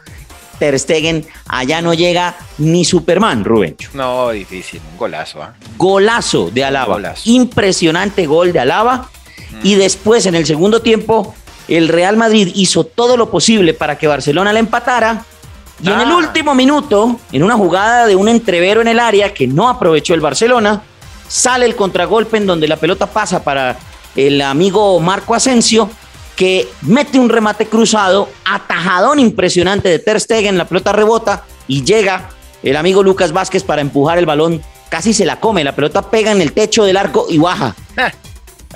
Ter 0.59 0.79
Stegen, 0.79 1.27
allá 1.47 1.81
no 1.81 1.95
llega 1.95 2.37
ni 2.59 2.85
Superman, 2.85 3.45
Rubén. 3.45 3.77
No, 3.93 4.31
difícil, 4.31 4.81
un 4.93 4.99
golazo. 4.99 5.43
¿ah? 5.43 5.55
Golazo 5.77 6.51
de 6.51 6.65
Alaba. 6.65 7.15
Impresionante 7.25 8.27
gol 8.27 8.53
de 8.53 8.61
Alaba. 8.61 9.11
Y 9.63 9.77
después, 9.77 10.27
en 10.27 10.35
el 10.35 10.47
segundo 10.47 10.83
tiempo, 10.83 11.35
el 11.69 11.89
Real 11.89 12.17
Madrid 12.17 12.51
hizo 12.55 12.85
todo 12.85 13.17
lo 13.17 13.31
posible 13.31 13.73
para 13.75 13.97
que 13.97 14.07
Barcelona 14.07 14.53
le 14.53 14.61
empatara. 14.61 15.25
Y 15.83 15.89
en 15.89 16.01
el 16.01 16.11
ah. 16.11 16.17
último 16.17 16.55
minuto, 16.55 17.19
en 17.33 17.43
una 17.43 17.55
jugada 17.55 18.07
de 18.07 18.17
un 18.17 18.29
entrevero 18.29 18.81
en 18.81 18.89
el 18.89 19.01
área 19.01 19.33
que 19.35 19.47
no 19.47 19.69
aprovechó 19.69 20.15
el 20.15 20.21
Barcelona, 20.21 20.83
sale 21.29 21.67
el 21.67 21.77
contragolpe 21.77 22.37
en 22.37 22.47
donde 22.47 22.69
la 22.69 22.77
pelota 22.77 23.07
pasa 23.07 23.43
para 23.43 23.77
el 24.15 24.41
amigo 24.43 25.01
Marco 25.01 25.35
Asensio 25.35 25.91
que 26.37 26.69
mete 26.83 27.19
un 27.19 27.29
remate 27.29 27.67
cruzado, 27.67 28.29
atajadón 28.45 29.19
impresionante 29.21 29.89
de 29.89 29.99
Ter 29.99 30.21
Stegen, 30.21 30.59
la 30.59 30.67
pelota 30.67 30.93
rebota 30.93 31.45
y 31.69 31.85
llega 31.85 32.31
el 32.63 32.77
amigo 32.77 33.03
Lucas 33.03 33.33
Vázquez 33.33 33.63
para 33.63 33.83
empujar 33.83 34.19
el 34.19 34.27
balón, 34.27 34.63
casi 34.89 35.13
se 35.13 35.25
la 35.25 35.39
come, 35.39 35.63
la 35.65 35.75
pelota 35.75 36.11
pega 36.11 36.33
en 36.33 36.41
el 36.41 36.53
techo 36.53 36.85
del 36.85 36.97
arco 36.97 37.27
y 37.29 37.39
baja. 37.39 37.75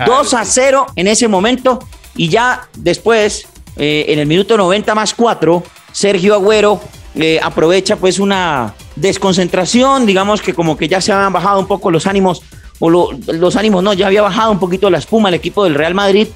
2 0.07 0.35
a 0.35 0.45
0 0.45 0.87
en 0.95 1.09
ese 1.09 1.27
momento 1.27 1.81
y 2.15 2.29
ya 2.29 2.69
después, 2.77 3.47
eh, 3.77 4.07
en 4.09 4.19
el 4.21 4.27
minuto 4.27 4.57
90 4.57 4.95
más 4.95 5.15
4, 5.15 5.63
Sergio 5.93 6.35
Agüero 6.35 6.81
eh, 7.15 7.41
aprovecha 7.43 7.97
pues 7.97 8.21
una 8.21 8.75
desconcentración, 8.95 10.07
digamos 10.07 10.41
que 10.41 10.55
como 10.55 10.77
que 10.77 10.87
ya 10.87 11.01
se 11.01 11.13
habían 11.13 11.33
bajado 11.33 11.59
un 11.59 11.67
poco 11.67 11.91
los 11.91 12.07
ánimos, 12.07 12.43
o 12.79 12.91
los 12.91 13.57
ánimos 13.57 13.83
no, 13.83 13.93
ya 13.93 14.07
había 14.07 14.23
bajado 14.23 14.53
un 14.53 14.61
poquito 14.61 14.89
la 14.89 14.99
espuma 14.99 15.31
el 15.31 15.35
equipo 15.35 15.65
del 15.65 15.75
Real 15.75 15.95
Madrid 15.95 16.29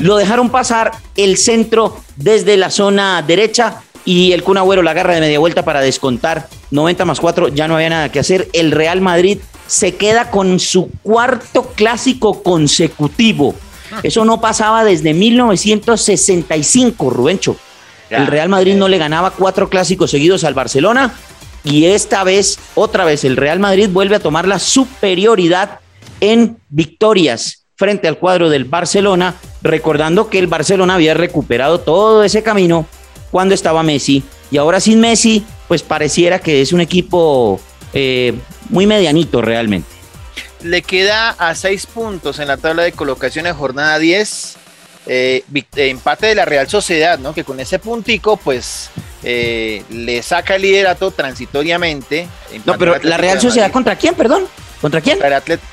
lo 0.00 0.16
dejaron 0.16 0.50
pasar 0.50 0.92
el 1.16 1.36
centro 1.36 1.96
desde 2.16 2.56
la 2.56 2.70
zona 2.70 3.22
derecha 3.22 3.82
y 4.04 4.32
el 4.32 4.42
Kun 4.42 4.58
Agüero 4.58 4.82
la 4.82 4.90
agarra 4.92 5.14
de 5.14 5.20
media 5.20 5.38
vuelta 5.38 5.64
para 5.64 5.80
descontar 5.80 6.48
90 6.70 7.04
más 7.04 7.20
4, 7.20 7.48
ya 7.48 7.68
no 7.68 7.76
había 7.76 7.90
nada 7.90 8.10
que 8.10 8.18
hacer. 8.18 8.48
El 8.52 8.72
Real 8.72 9.00
Madrid 9.00 9.38
se 9.66 9.94
queda 9.94 10.30
con 10.30 10.58
su 10.58 10.90
cuarto 11.02 11.72
clásico 11.74 12.42
consecutivo. 12.42 13.54
Eso 14.02 14.24
no 14.24 14.40
pasaba 14.40 14.84
desde 14.84 15.14
1965, 15.14 17.10
Rubencho. 17.10 17.56
El 18.08 18.26
Real 18.26 18.48
Madrid 18.48 18.74
no 18.74 18.88
le 18.88 18.98
ganaba 18.98 19.30
cuatro 19.30 19.68
clásicos 19.68 20.10
seguidos 20.10 20.42
al 20.44 20.54
Barcelona 20.54 21.14
y 21.62 21.84
esta 21.84 22.24
vez, 22.24 22.58
otra 22.74 23.04
vez, 23.04 23.24
el 23.24 23.36
Real 23.36 23.60
Madrid 23.60 23.88
vuelve 23.90 24.16
a 24.16 24.20
tomar 24.20 24.48
la 24.48 24.58
superioridad 24.58 25.80
en 26.20 26.58
victorias 26.68 27.66
frente 27.76 28.08
al 28.08 28.18
cuadro 28.18 28.50
del 28.50 28.64
Barcelona, 28.64 29.36
recordando 29.62 30.28
que 30.28 30.38
el 30.38 30.46
Barcelona 30.46 30.94
había 30.94 31.14
recuperado 31.14 31.80
todo 31.80 32.24
ese 32.24 32.42
camino 32.42 32.86
cuando 33.30 33.54
estaba 33.54 33.82
Messi 33.82 34.24
y 34.50 34.58
ahora 34.58 34.80
sin 34.80 35.00
Messi, 35.00 35.44
pues 35.68 35.82
pareciera 35.82 36.40
que 36.40 36.60
es 36.60 36.72
un 36.72 36.80
equipo 36.80 37.60
eh, 37.92 38.34
muy 38.68 38.86
medianito 38.86 39.40
realmente. 39.40 39.88
Le 40.62 40.82
queda 40.82 41.30
a 41.30 41.54
seis 41.54 41.86
puntos 41.86 42.38
en 42.38 42.48
la 42.48 42.56
tabla 42.56 42.82
de 42.82 42.92
colocaciones, 42.92 43.54
jornada 43.54 43.98
10. 43.98 44.56
Eh, 45.06 45.44
empate 45.76 46.26
de 46.26 46.34
la 46.34 46.44
Real 46.44 46.68
Sociedad, 46.68 47.18
¿no? 47.18 47.32
Que 47.32 47.44
con 47.44 47.58
ese 47.58 47.78
puntico, 47.78 48.36
pues 48.36 48.90
eh, 49.22 49.82
le 49.88 50.22
saca 50.22 50.56
el 50.56 50.62
liderato 50.62 51.10
transitoriamente. 51.10 52.28
No, 52.66 52.76
pero 52.76 52.96
la 53.02 53.16
Real 53.16 53.40
Sociedad 53.40 53.70
contra 53.72 53.96
quién, 53.96 54.14
perdón? 54.14 54.46
¿Contra 54.80 55.02
quién? 55.02 55.18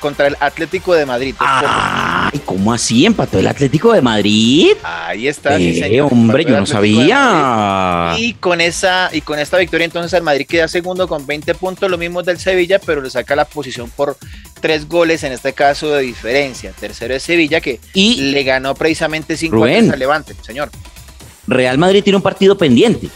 Contra 0.00 0.26
el, 0.26 0.36
Atlético 0.38 0.94
de 0.94 1.06
Madrid. 1.06 1.34
Ay, 1.38 2.40
¿cómo 2.44 2.74
así 2.74 3.06
empató 3.06 3.38
el 3.38 3.46
Atlético 3.46 3.92
de 3.92 4.02
Madrid? 4.02 4.72
Ahí 4.82 5.26
está. 5.26 5.58
Eh, 5.58 6.00
hombre, 6.02 6.44
yo 6.44 6.58
no 6.58 6.66
sabía. 6.66 8.14
Y 8.18 8.34
con 8.34 8.60
esa 8.60 9.08
y 9.10 9.22
con 9.22 9.38
esta 9.38 9.56
victoria 9.56 9.86
entonces 9.86 10.12
el 10.12 10.22
Madrid 10.22 10.46
queda 10.46 10.68
segundo 10.68 11.08
con 11.08 11.26
20 11.26 11.54
puntos, 11.54 11.90
lo 11.90 11.96
mismo 11.96 12.22
del 12.22 12.38
Sevilla, 12.38 12.78
pero 12.78 13.00
le 13.00 13.08
saca 13.08 13.34
la 13.34 13.46
posición 13.46 13.88
por 13.88 14.18
tres 14.60 14.86
goles 14.86 15.22
en 15.22 15.32
este 15.32 15.54
caso 15.54 15.88
de 15.88 16.02
diferencia. 16.02 16.72
Tercero 16.78 17.14
es 17.14 17.22
Sevilla 17.22 17.62
que 17.62 17.80
le 17.94 18.42
ganó 18.42 18.74
precisamente 18.74 19.38
5 19.38 19.64
al 19.64 19.98
Levante, 19.98 20.34
señor. 20.42 20.70
Real 21.46 21.78
Madrid 21.78 22.04
tiene 22.04 22.18
un 22.18 22.22
partido 22.22 22.58
pendiente. 22.58 23.08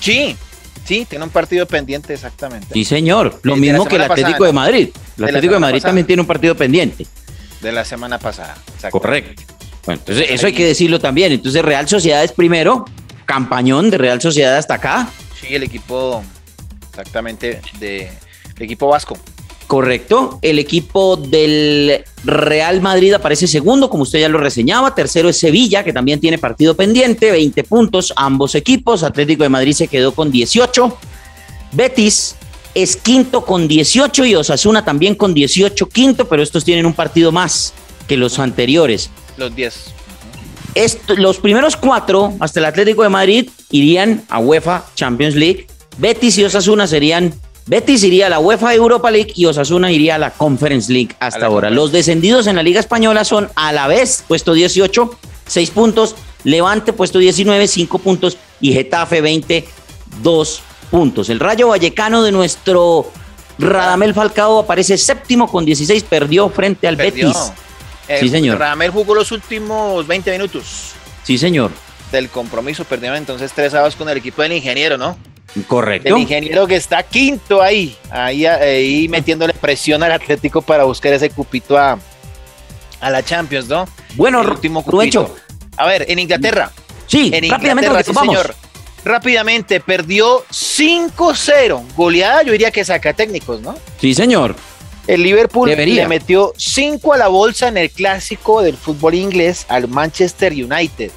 Sí, 0.00 0.36
Sí, 0.88 1.06
tiene 1.06 1.26
un 1.26 1.30
partido 1.30 1.66
pendiente, 1.66 2.14
exactamente. 2.14 2.68
Sí, 2.72 2.82
señor. 2.82 3.40
Lo 3.42 3.56
mismo 3.56 3.84
que 3.84 3.96
el 3.96 4.02
Atlético 4.04 4.44
de 4.44 4.54
Madrid. 4.54 4.88
El 5.18 5.24
Atlético 5.24 5.54
de 5.54 5.60
Madrid 5.60 5.82
también 5.82 6.06
tiene 6.06 6.22
un 6.22 6.28
partido 6.28 6.54
pendiente. 6.54 7.06
De 7.60 7.72
la 7.72 7.84
semana 7.84 8.18
pasada. 8.18 8.56
Correcto. 8.90 9.42
Bueno, 9.84 10.00
entonces 10.00 10.26
eso 10.30 10.46
hay 10.46 10.52
que 10.52 10.66
decirlo 10.66 11.00
también. 11.00 11.32
Entonces 11.32 11.62
Real 11.62 11.88
Sociedad 11.88 12.22
es 12.22 12.32
primero, 12.32 12.84
campañón 13.26 13.90
de 13.90 13.98
Real 13.98 14.20
Sociedad 14.20 14.56
hasta 14.56 14.74
acá. 14.74 15.08
Sí, 15.40 15.54
el 15.54 15.62
equipo, 15.62 16.22
exactamente, 16.90 17.60
de 17.80 18.10
el 18.56 18.62
equipo 18.62 18.88
vasco. 18.88 19.16
Correcto. 19.68 20.38
El 20.40 20.58
equipo 20.58 21.16
del 21.16 22.02
Real 22.24 22.80
Madrid 22.80 23.12
aparece 23.12 23.46
segundo, 23.46 23.90
como 23.90 24.04
usted 24.04 24.20
ya 24.20 24.28
lo 24.28 24.38
reseñaba. 24.38 24.94
Tercero 24.94 25.28
es 25.28 25.38
Sevilla, 25.38 25.84
que 25.84 25.92
también 25.92 26.20
tiene 26.20 26.38
partido 26.38 26.74
pendiente, 26.74 27.30
20 27.30 27.64
puntos 27.64 28.14
ambos 28.16 28.54
equipos. 28.54 29.02
Atlético 29.02 29.42
de 29.42 29.50
Madrid 29.50 29.74
se 29.74 29.86
quedó 29.86 30.12
con 30.12 30.30
18. 30.30 30.98
Betis 31.72 32.34
es 32.82 32.96
quinto 32.96 33.44
con 33.44 33.66
18 33.66 34.24
y 34.24 34.36
Osasuna 34.36 34.84
también 34.84 35.16
con 35.16 35.34
18 35.34 35.88
quinto, 35.88 36.28
pero 36.28 36.42
estos 36.44 36.64
tienen 36.64 36.86
un 36.86 36.94
partido 36.94 37.32
más 37.32 37.74
que 38.06 38.16
los 38.16 38.38
anteriores. 38.38 39.10
Los 39.36 39.54
10. 39.54 39.94
los 41.16 41.38
primeros 41.38 41.76
cuatro, 41.76 42.34
hasta 42.38 42.60
el 42.60 42.66
Atlético 42.66 43.02
de 43.02 43.08
Madrid, 43.08 43.50
irían 43.70 44.22
a 44.28 44.38
UEFA 44.38 44.84
Champions 44.94 45.34
League. 45.34 45.66
Betis 45.98 46.38
y 46.38 46.44
Osasuna 46.44 46.86
serían 46.86 47.34
Betis 47.66 48.04
iría 48.04 48.28
a 48.28 48.30
la 48.30 48.38
UEFA 48.38 48.72
Europa 48.74 49.10
League 49.10 49.32
y 49.34 49.44
Osasuna 49.46 49.90
iría 49.90 50.14
a 50.14 50.18
la 50.18 50.30
Conference 50.30 50.90
League 50.90 51.16
hasta 51.18 51.46
ahora. 51.46 51.70
Los 51.70 51.90
descendidos 51.90 52.46
en 52.46 52.56
la 52.56 52.62
Liga 52.62 52.80
Española 52.80 53.24
son 53.24 53.50
a 53.56 53.72
la 53.72 53.88
vez 53.88 54.24
puesto 54.26 54.54
18, 54.54 55.18
6 55.46 55.70
puntos, 55.70 56.14
Levante 56.44 56.92
puesto 56.92 57.18
19, 57.18 57.66
5 57.66 57.98
puntos 57.98 58.38
y 58.60 58.72
Getafe 58.72 59.20
20, 59.20 59.66
2 60.22 60.62
puntos. 60.90 61.30
El 61.30 61.40
Rayo 61.40 61.68
Vallecano 61.68 62.22
de 62.22 62.32
nuestro 62.32 63.10
Radamel 63.58 64.14
Falcao 64.14 64.60
aparece 64.60 64.96
séptimo 64.96 65.50
con 65.50 65.64
16, 65.64 66.04
perdió 66.04 66.48
frente 66.48 66.86
al 66.86 66.96
Betis. 66.96 67.36
sí, 68.06 68.26
eh, 68.26 68.28
señor. 68.28 68.58
Radamel 68.58 68.90
jugó 68.90 69.14
los 69.14 69.32
últimos 69.32 70.06
20 70.06 70.32
minutos. 70.32 70.92
Sí, 71.24 71.38
señor. 71.38 71.70
Del 72.12 72.30
compromiso, 72.30 72.84
perdió 72.84 73.14
entonces 73.14 73.52
3 73.52 73.74
a 73.74 73.90
con 73.90 74.08
el 74.08 74.16
equipo 74.16 74.42
del 74.42 74.52
ingeniero, 74.52 74.96
¿no? 74.96 75.16
Correcto. 75.66 76.08
El 76.08 76.18
ingeniero 76.22 76.66
que 76.66 76.76
está 76.76 77.02
quinto 77.02 77.62
ahí, 77.62 77.96
ahí, 78.10 78.46
ahí 78.46 79.08
metiéndole 79.08 79.54
presión 79.54 80.02
al 80.02 80.12
Atlético 80.12 80.62
para 80.62 80.84
buscar 80.84 81.12
ese 81.12 81.30
cupito 81.30 81.76
a, 81.76 81.98
a 83.00 83.10
la 83.10 83.22
Champions, 83.22 83.66
¿no? 83.68 83.86
Bueno, 84.14 84.42
el 84.42 84.48
último 84.48 84.84
cupito. 84.84 85.34
A 85.76 85.86
ver, 85.86 86.06
en 86.08 86.18
Inglaterra. 86.18 86.70
Sí, 87.06 87.30
en 87.32 87.50
rápidamente 87.50 88.04
sí, 88.04 88.12
señor. 88.12 88.54
Rápidamente, 89.04 89.80
perdió 89.80 90.44
5-0. 90.50 91.94
Goleada, 91.96 92.42
yo 92.42 92.52
diría 92.52 92.70
que 92.70 92.84
saca 92.84 93.12
técnicos, 93.12 93.60
¿no? 93.60 93.74
Sí, 94.00 94.14
señor. 94.14 94.56
El 95.06 95.22
Liverpool 95.22 95.70
le 95.70 96.06
metió 96.06 96.52
5 96.56 97.14
a 97.14 97.16
la 97.16 97.28
bolsa 97.28 97.68
en 97.68 97.78
el 97.78 97.90
clásico 97.90 98.60
del 98.60 98.76
fútbol 98.76 99.14
inglés 99.14 99.64
al 99.68 99.88
Manchester 99.88 100.52
United. 100.52 101.10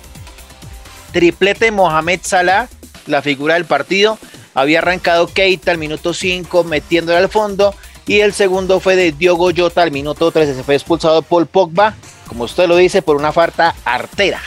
Triplete 1.12 1.72
Mohamed 1.72 2.22
Salah, 2.24 2.70
la 3.06 3.22
figura 3.22 3.56
del 3.56 3.66
partido. 3.66 4.18
Había 4.54 4.80
arrancado 4.80 5.28
Keita 5.28 5.72
al 5.72 5.78
minuto 5.78 6.14
5 6.14 6.64
metiéndole 6.64 7.18
al 7.18 7.28
fondo. 7.28 7.76
Y 8.08 8.20
el 8.22 8.34
segundo 8.34 8.80
fue 8.80 8.96
de 8.96 9.12
Diogo 9.12 9.52
Jota 9.56 9.84
al 9.84 9.92
minuto 9.92 10.32
13. 10.32 10.56
Se 10.56 10.64
fue 10.64 10.76
expulsado 10.76 11.22
Paul 11.22 11.46
Pogba, 11.46 11.96
como 12.28 12.46
usted 12.46 12.68
lo 12.68 12.78
dice, 12.78 13.02
por 13.02 13.18
una 13.18 13.34
falta 13.34 13.76
artera. 13.84 14.42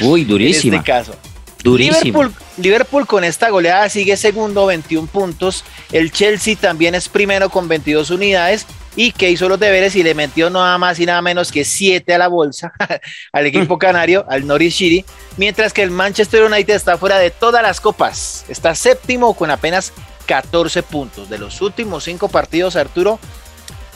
Uy, 0.00 0.24
durísima. 0.24 0.76
en 0.76 0.80
este 0.80 0.92
caso. 0.92 1.29
Durísimo. 1.62 2.30
Liverpool, 2.56 3.06
con 3.06 3.24
esta 3.24 3.50
goleada 3.50 3.88
sigue 3.88 4.16
segundo, 4.16 4.66
21 4.66 5.08
puntos. 5.08 5.64
El 5.92 6.12
Chelsea 6.12 6.56
también 6.56 6.94
es 6.94 7.08
primero 7.08 7.50
con 7.50 7.68
22 7.68 8.10
unidades 8.10 8.66
y 8.96 9.12
que 9.12 9.30
hizo 9.30 9.48
los 9.48 9.60
deberes 9.60 9.94
y 9.96 10.02
le 10.02 10.14
metió 10.14 10.50
nada 10.50 10.76
más 10.78 10.98
y 10.98 11.06
nada 11.06 11.22
menos 11.22 11.52
que 11.52 11.64
7 11.64 12.12
a 12.12 12.18
la 12.18 12.28
bolsa 12.28 12.72
al 13.32 13.46
equipo 13.46 13.76
mm. 13.76 13.78
canario, 13.78 14.26
al 14.28 14.46
Norwich 14.46 14.74
City, 14.74 15.04
mientras 15.36 15.72
que 15.72 15.82
el 15.82 15.90
Manchester 15.90 16.42
United 16.44 16.74
está 16.74 16.98
fuera 16.98 17.18
de 17.18 17.30
todas 17.30 17.62
las 17.62 17.80
copas. 17.80 18.44
Está 18.48 18.74
séptimo 18.74 19.34
con 19.34 19.50
apenas 19.50 19.92
14 20.26 20.82
puntos. 20.82 21.30
De 21.30 21.38
los 21.38 21.60
últimos 21.60 22.04
5 22.04 22.28
partidos, 22.28 22.76
Arturo, 22.76 23.18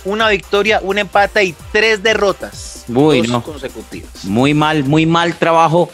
una 0.04 0.28
victoria, 0.28 0.80
un 0.82 0.98
empate 0.98 1.44
y 1.44 1.54
tres 1.72 2.02
derrotas 2.02 2.84
muy, 2.88 3.26
consecutivas. 3.26 4.24
Muy 4.24 4.54
mal, 4.54 4.84
muy 4.84 5.06
mal 5.06 5.34
trabajo 5.34 5.90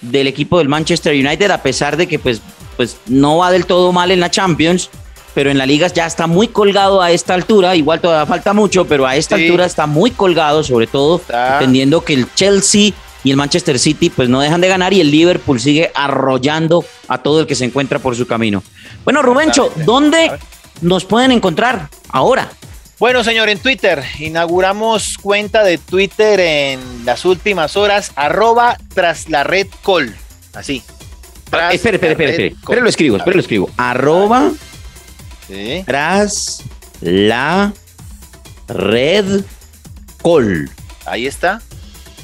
del 0.00 0.26
equipo 0.26 0.58
del 0.58 0.68
Manchester 0.68 1.14
United, 1.14 1.50
a 1.50 1.62
pesar 1.62 1.96
de 1.96 2.06
que 2.08 2.18
pues, 2.18 2.40
pues 2.76 2.96
no 3.06 3.38
va 3.38 3.50
del 3.50 3.66
todo 3.66 3.92
mal 3.92 4.10
en 4.10 4.20
la 4.20 4.30
Champions, 4.30 4.90
pero 5.34 5.50
en 5.50 5.58
la 5.58 5.66
liga 5.66 5.86
ya 5.88 6.06
está 6.06 6.26
muy 6.26 6.48
colgado 6.48 7.02
a 7.02 7.10
esta 7.10 7.34
altura, 7.34 7.76
igual 7.76 8.00
todavía 8.00 8.26
falta 8.26 8.52
mucho, 8.52 8.86
pero 8.86 9.06
a 9.06 9.16
esta 9.16 9.36
altura 9.36 9.64
está 9.64 9.86
muy 9.86 10.10
colgado, 10.10 10.64
sobre 10.64 10.86
todo 10.86 11.20
entendiendo 11.28 12.04
que 12.04 12.14
el 12.14 12.32
Chelsea 12.34 12.92
y 13.22 13.30
el 13.30 13.36
Manchester 13.36 13.78
City 13.78 14.10
pues 14.10 14.28
no 14.28 14.40
dejan 14.40 14.60
de 14.60 14.68
ganar 14.68 14.92
y 14.92 15.00
el 15.00 15.10
Liverpool 15.10 15.60
sigue 15.60 15.90
arrollando 15.94 16.84
a 17.08 17.18
todo 17.18 17.40
el 17.40 17.46
que 17.46 17.54
se 17.54 17.64
encuentra 17.64 17.98
por 17.98 18.16
su 18.16 18.26
camino. 18.26 18.62
Bueno, 19.04 19.22
Rubencho, 19.22 19.72
¿dónde 19.84 20.32
nos 20.80 21.04
pueden 21.04 21.30
encontrar 21.32 21.88
ahora? 22.08 22.50
Bueno, 23.00 23.24
señor, 23.24 23.48
en 23.48 23.58
Twitter 23.58 24.04
inauguramos 24.18 25.16
cuenta 25.16 25.64
de 25.64 25.78
Twitter 25.78 26.38
en 26.38 27.06
las 27.06 27.24
últimas 27.24 27.74
horas, 27.78 28.12
arroba 28.14 28.76
tras 28.92 29.30
la 29.30 29.42
red 29.42 29.68
col. 29.82 30.14
Así. 30.52 30.82
Ah, 31.50 31.72
espere, 31.72 31.96
espere, 31.96 32.12
espere, 32.12 32.30
espere. 32.32 32.46
Espere, 32.48 32.80
lo 32.82 32.88
escribo, 32.90 33.16
espere, 33.16 33.36
lo 33.36 33.40
escribo. 33.40 33.70
Arroba 33.78 34.52
tras 35.86 36.62
la 37.00 37.72
red 38.68 39.44
col. 40.20 40.68
Ahí 41.06 41.26
está. 41.26 41.62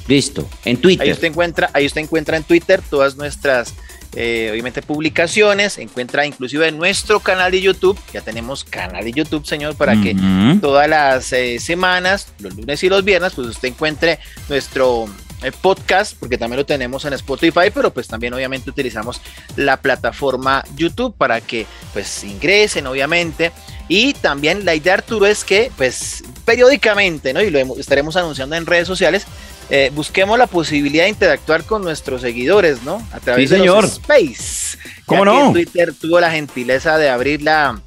Listo, 0.07 0.47
en 0.67 0.77
Twitter. 0.77 1.07
Ahí 1.07 1.13
usted 1.13 1.29
encuentra, 1.29 1.71
ahí 1.73 1.87
usted 1.87 2.03
encuentra 2.03 2.37
en 2.37 2.45
Twitter 2.45 2.83
todas 2.91 3.17
nuestras 3.17 3.73
eh, 4.19 4.49
obviamente 4.51 4.81
publicaciones, 4.81 5.77
encuentra 5.77 6.25
inclusive 6.25 6.67
en 6.67 6.79
nuestro 6.79 7.21
canal 7.21 7.53
de 7.53 7.61
YouTube, 7.61 7.99
ya 8.15 8.23
tenemos 8.23 8.65
canal 8.65 9.05
de 9.05 9.13
YouTube, 9.13 9.45
señor, 9.47 9.77
para 9.77 10.01
que 10.01 10.17
todas 10.63 10.89
las 10.89 11.33
eh, 11.35 11.59
semanas, 11.61 12.33
los 12.39 12.57
lunes 12.57 12.83
y 12.83 12.89
los 12.89 13.05
viernes, 13.05 13.35
pues 13.35 13.49
usted 13.49 13.69
encuentre 13.69 14.19
nuestro 14.49 15.07
eh, 15.43 15.53
podcast, 15.53 16.17
porque 16.19 16.39
también 16.39 16.57
lo 16.57 16.65
tenemos 16.65 17.05
en 17.05 17.13
Spotify, 17.13 17.71
pero 17.73 17.93
pues 17.93 18.09
también 18.09 18.33
obviamente 18.33 18.71
utilizamos 18.71 19.21
la 19.57 19.77
plataforma 19.77 20.65
YouTube 20.77 21.15
para 21.15 21.43
que 21.43 21.67
pues 21.93 22.25
ingresen, 22.25 22.87
obviamente. 22.87 23.53
Y 23.87 24.15
también 24.15 24.65
la 24.65 24.75
idea, 24.75 24.95
Arturo, 24.95 25.27
es 25.27 25.45
que 25.45 25.71
pues 25.77 26.25
periódicamente, 26.47 27.35
¿no? 27.35 27.43
Y 27.43 27.51
lo 27.51 27.59
estaremos 27.77 28.17
anunciando 28.17 28.57
en 28.57 28.65
redes 28.65 28.89
sociales, 28.89 29.27
eh, 29.69 29.91
busquemos 29.95 30.39
la 30.39 30.47
posibilidad 30.47 31.05
de 31.05 31.11
interactuar 31.11 31.65
con 31.65 31.83
nuestros 31.83 32.21
seguidores, 32.21 32.83
¿no? 32.83 33.07
A 33.13 33.21
través 33.21 33.51
de 33.51 33.59
los 33.59 33.85
Space. 33.85 34.79
¿Cómo 35.07 35.25
no? 35.25 35.53
Twitter 35.53 35.93
tuvo 35.93 36.21
la 36.21 36.31
gentileza 36.31 36.99
de 36.99 37.09
abrir 37.09 37.43
la, 37.43 37.81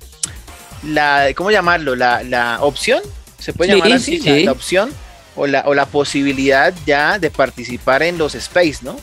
la 0.83 1.27
¿cómo 1.35 1.51
llamarlo? 1.51 1.95
La, 1.95 2.23
la 2.23 2.59
opción, 2.61 3.01
se 3.37 3.53
puede 3.53 3.73
llamar 3.73 3.93
así, 3.93 4.19
La, 4.19 4.51
opción 4.51 4.91
o 5.35 5.47
la, 5.47 5.63
o 5.65 5.73
la 5.73 5.85
posibilidad 5.85 6.73
ya 6.85 7.17
de 7.17 7.31
participar 7.31 8.03
en 8.03 8.17
los 8.17 8.35
Space, 8.35 8.79
¿no? 8.81 8.97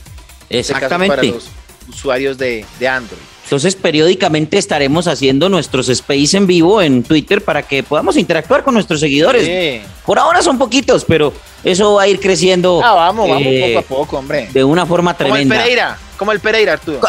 Este 0.48 0.72
Exactamente. 0.72 1.16
para 1.16 1.22
los 1.22 1.48
usuarios 1.88 2.36
de, 2.36 2.64
de 2.78 2.88
Android. 2.88 3.35
Entonces, 3.46 3.76
periódicamente 3.76 4.58
estaremos 4.58 5.06
haciendo 5.06 5.48
nuestros 5.48 5.88
space 5.88 6.36
en 6.36 6.48
vivo 6.48 6.82
en 6.82 7.04
Twitter 7.04 7.44
para 7.44 7.62
que 7.62 7.84
podamos 7.84 8.16
interactuar 8.16 8.64
con 8.64 8.74
nuestros 8.74 8.98
seguidores. 8.98 9.82
Por 10.04 10.18
ahora 10.18 10.42
son 10.42 10.58
poquitos, 10.58 11.04
pero 11.04 11.32
eso 11.62 11.94
va 11.94 12.02
a 12.02 12.08
ir 12.08 12.18
creciendo. 12.18 12.80
Ah, 12.82 12.94
vamos, 12.94 13.28
vamos 13.28 13.44
eh, 13.46 13.72
poco 13.72 13.78
a 13.78 13.98
poco, 13.98 14.18
hombre. 14.18 14.48
De 14.52 14.64
una 14.64 14.84
forma 14.84 15.16
tremenda. 15.16 15.54
Como 15.54 15.54
el 15.54 15.60
Pereira, 15.60 15.98
como 16.16 16.32
el 16.32 16.40
Pereira, 16.40 16.72
Arturo. 16.72 17.00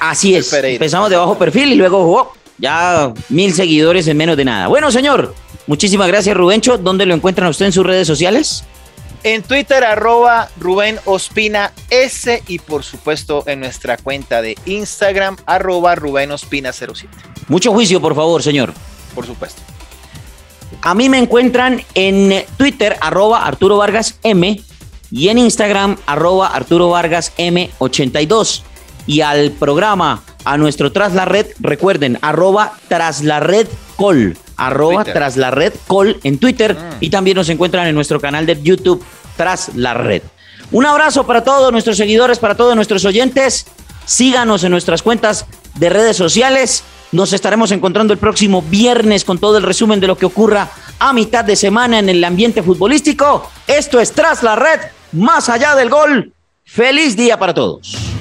Así 0.00 0.34
es. 0.34 0.50
Empezamos 0.50 1.10
de 1.10 1.16
bajo 1.16 1.36
perfil 1.36 1.72
y 1.72 1.74
luego 1.74 2.32
ya 2.56 3.12
mil 3.28 3.52
seguidores 3.52 4.08
en 4.08 4.16
menos 4.16 4.38
de 4.38 4.46
nada. 4.46 4.68
Bueno, 4.68 4.90
señor, 4.90 5.34
muchísimas 5.66 6.08
gracias, 6.08 6.34
Rubencho. 6.34 6.78
¿Dónde 6.78 7.04
lo 7.04 7.14
encuentran 7.14 7.50
usted 7.50 7.66
en 7.66 7.72
sus 7.72 7.84
redes 7.84 8.06
sociales? 8.06 8.64
En 9.24 9.42
Twitter, 9.42 9.82
arroba 9.84 10.50
Rubén 10.58 11.00
Ospina 11.06 11.72
S 11.88 12.42
y 12.46 12.58
por 12.58 12.84
supuesto 12.84 13.42
en 13.46 13.60
nuestra 13.60 13.96
cuenta 13.96 14.42
de 14.42 14.54
Instagram, 14.66 15.38
arroba 15.46 15.94
Rubén 15.94 16.30
Ospina 16.30 16.74
07. 16.74 17.08
Mucho 17.48 17.72
juicio, 17.72 18.02
por 18.02 18.14
favor, 18.14 18.42
señor. 18.42 18.74
Por 19.14 19.24
supuesto. 19.24 19.62
A 20.82 20.94
mí 20.94 21.08
me 21.08 21.16
encuentran 21.16 21.82
en 21.94 22.44
Twitter, 22.58 22.98
arroba 23.00 23.46
Arturo 23.46 23.78
Vargas 23.78 24.18
M 24.22 24.60
y 25.10 25.28
en 25.28 25.38
Instagram, 25.38 25.96
arroba 26.04 26.48
Arturo 26.48 26.90
Vargas 26.90 27.32
M82. 27.38 28.62
Y 29.06 29.20
al 29.20 29.50
programa, 29.52 30.22
a 30.44 30.56
nuestro 30.56 30.92
Tras 30.92 31.14
la 31.14 31.24
Red, 31.24 31.46
recuerden, 31.60 32.18
arroba 32.22 32.74
Tras 32.88 33.22
la 33.22 33.40
Red 33.40 33.68
Col 33.96 34.36
arroba 34.56 35.04
tras 35.04 35.36
la 35.36 35.50
red 35.50 35.72
col 35.86 36.18
en 36.22 36.38
Twitter 36.38 36.74
mm. 36.74 36.96
y 37.00 37.10
también 37.10 37.36
nos 37.36 37.48
encuentran 37.48 37.86
en 37.86 37.94
nuestro 37.94 38.20
canal 38.20 38.46
de 38.46 38.60
YouTube 38.62 39.04
tras 39.36 39.74
la 39.74 39.94
red. 39.94 40.22
Un 40.70 40.86
abrazo 40.86 41.26
para 41.26 41.44
todos 41.44 41.70
nuestros 41.72 41.96
seguidores, 41.96 42.38
para 42.38 42.56
todos 42.56 42.74
nuestros 42.74 43.04
oyentes. 43.04 43.66
Síganos 44.06 44.64
en 44.64 44.70
nuestras 44.70 45.02
cuentas 45.02 45.46
de 45.76 45.88
redes 45.88 46.16
sociales. 46.16 46.84
Nos 47.12 47.32
estaremos 47.32 47.70
encontrando 47.70 48.12
el 48.12 48.18
próximo 48.18 48.62
viernes 48.62 49.24
con 49.24 49.38
todo 49.38 49.58
el 49.58 49.62
resumen 49.62 50.00
de 50.00 50.06
lo 50.06 50.16
que 50.16 50.26
ocurra 50.26 50.70
a 50.98 51.12
mitad 51.12 51.44
de 51.44 51.56
semana 51.56 51.98
en 51.98 52.08
el 52.08 52.24
ambiente 52.24 52.62
futbolístico. 52.62 53.48
Esto 53.66 54.00
es 54.00 54.12
Tras 54.12 54.42
la 54.42 54.56
Red, 54.56 54.80
más 55.12 55.48
allá 55.48 55.74
del 55.74 55.90
gol. 55.90 56.32
Feliz 56.64 57.16
día 57.16 57.38
para 57.38 57.54
todos. 57.54 58.13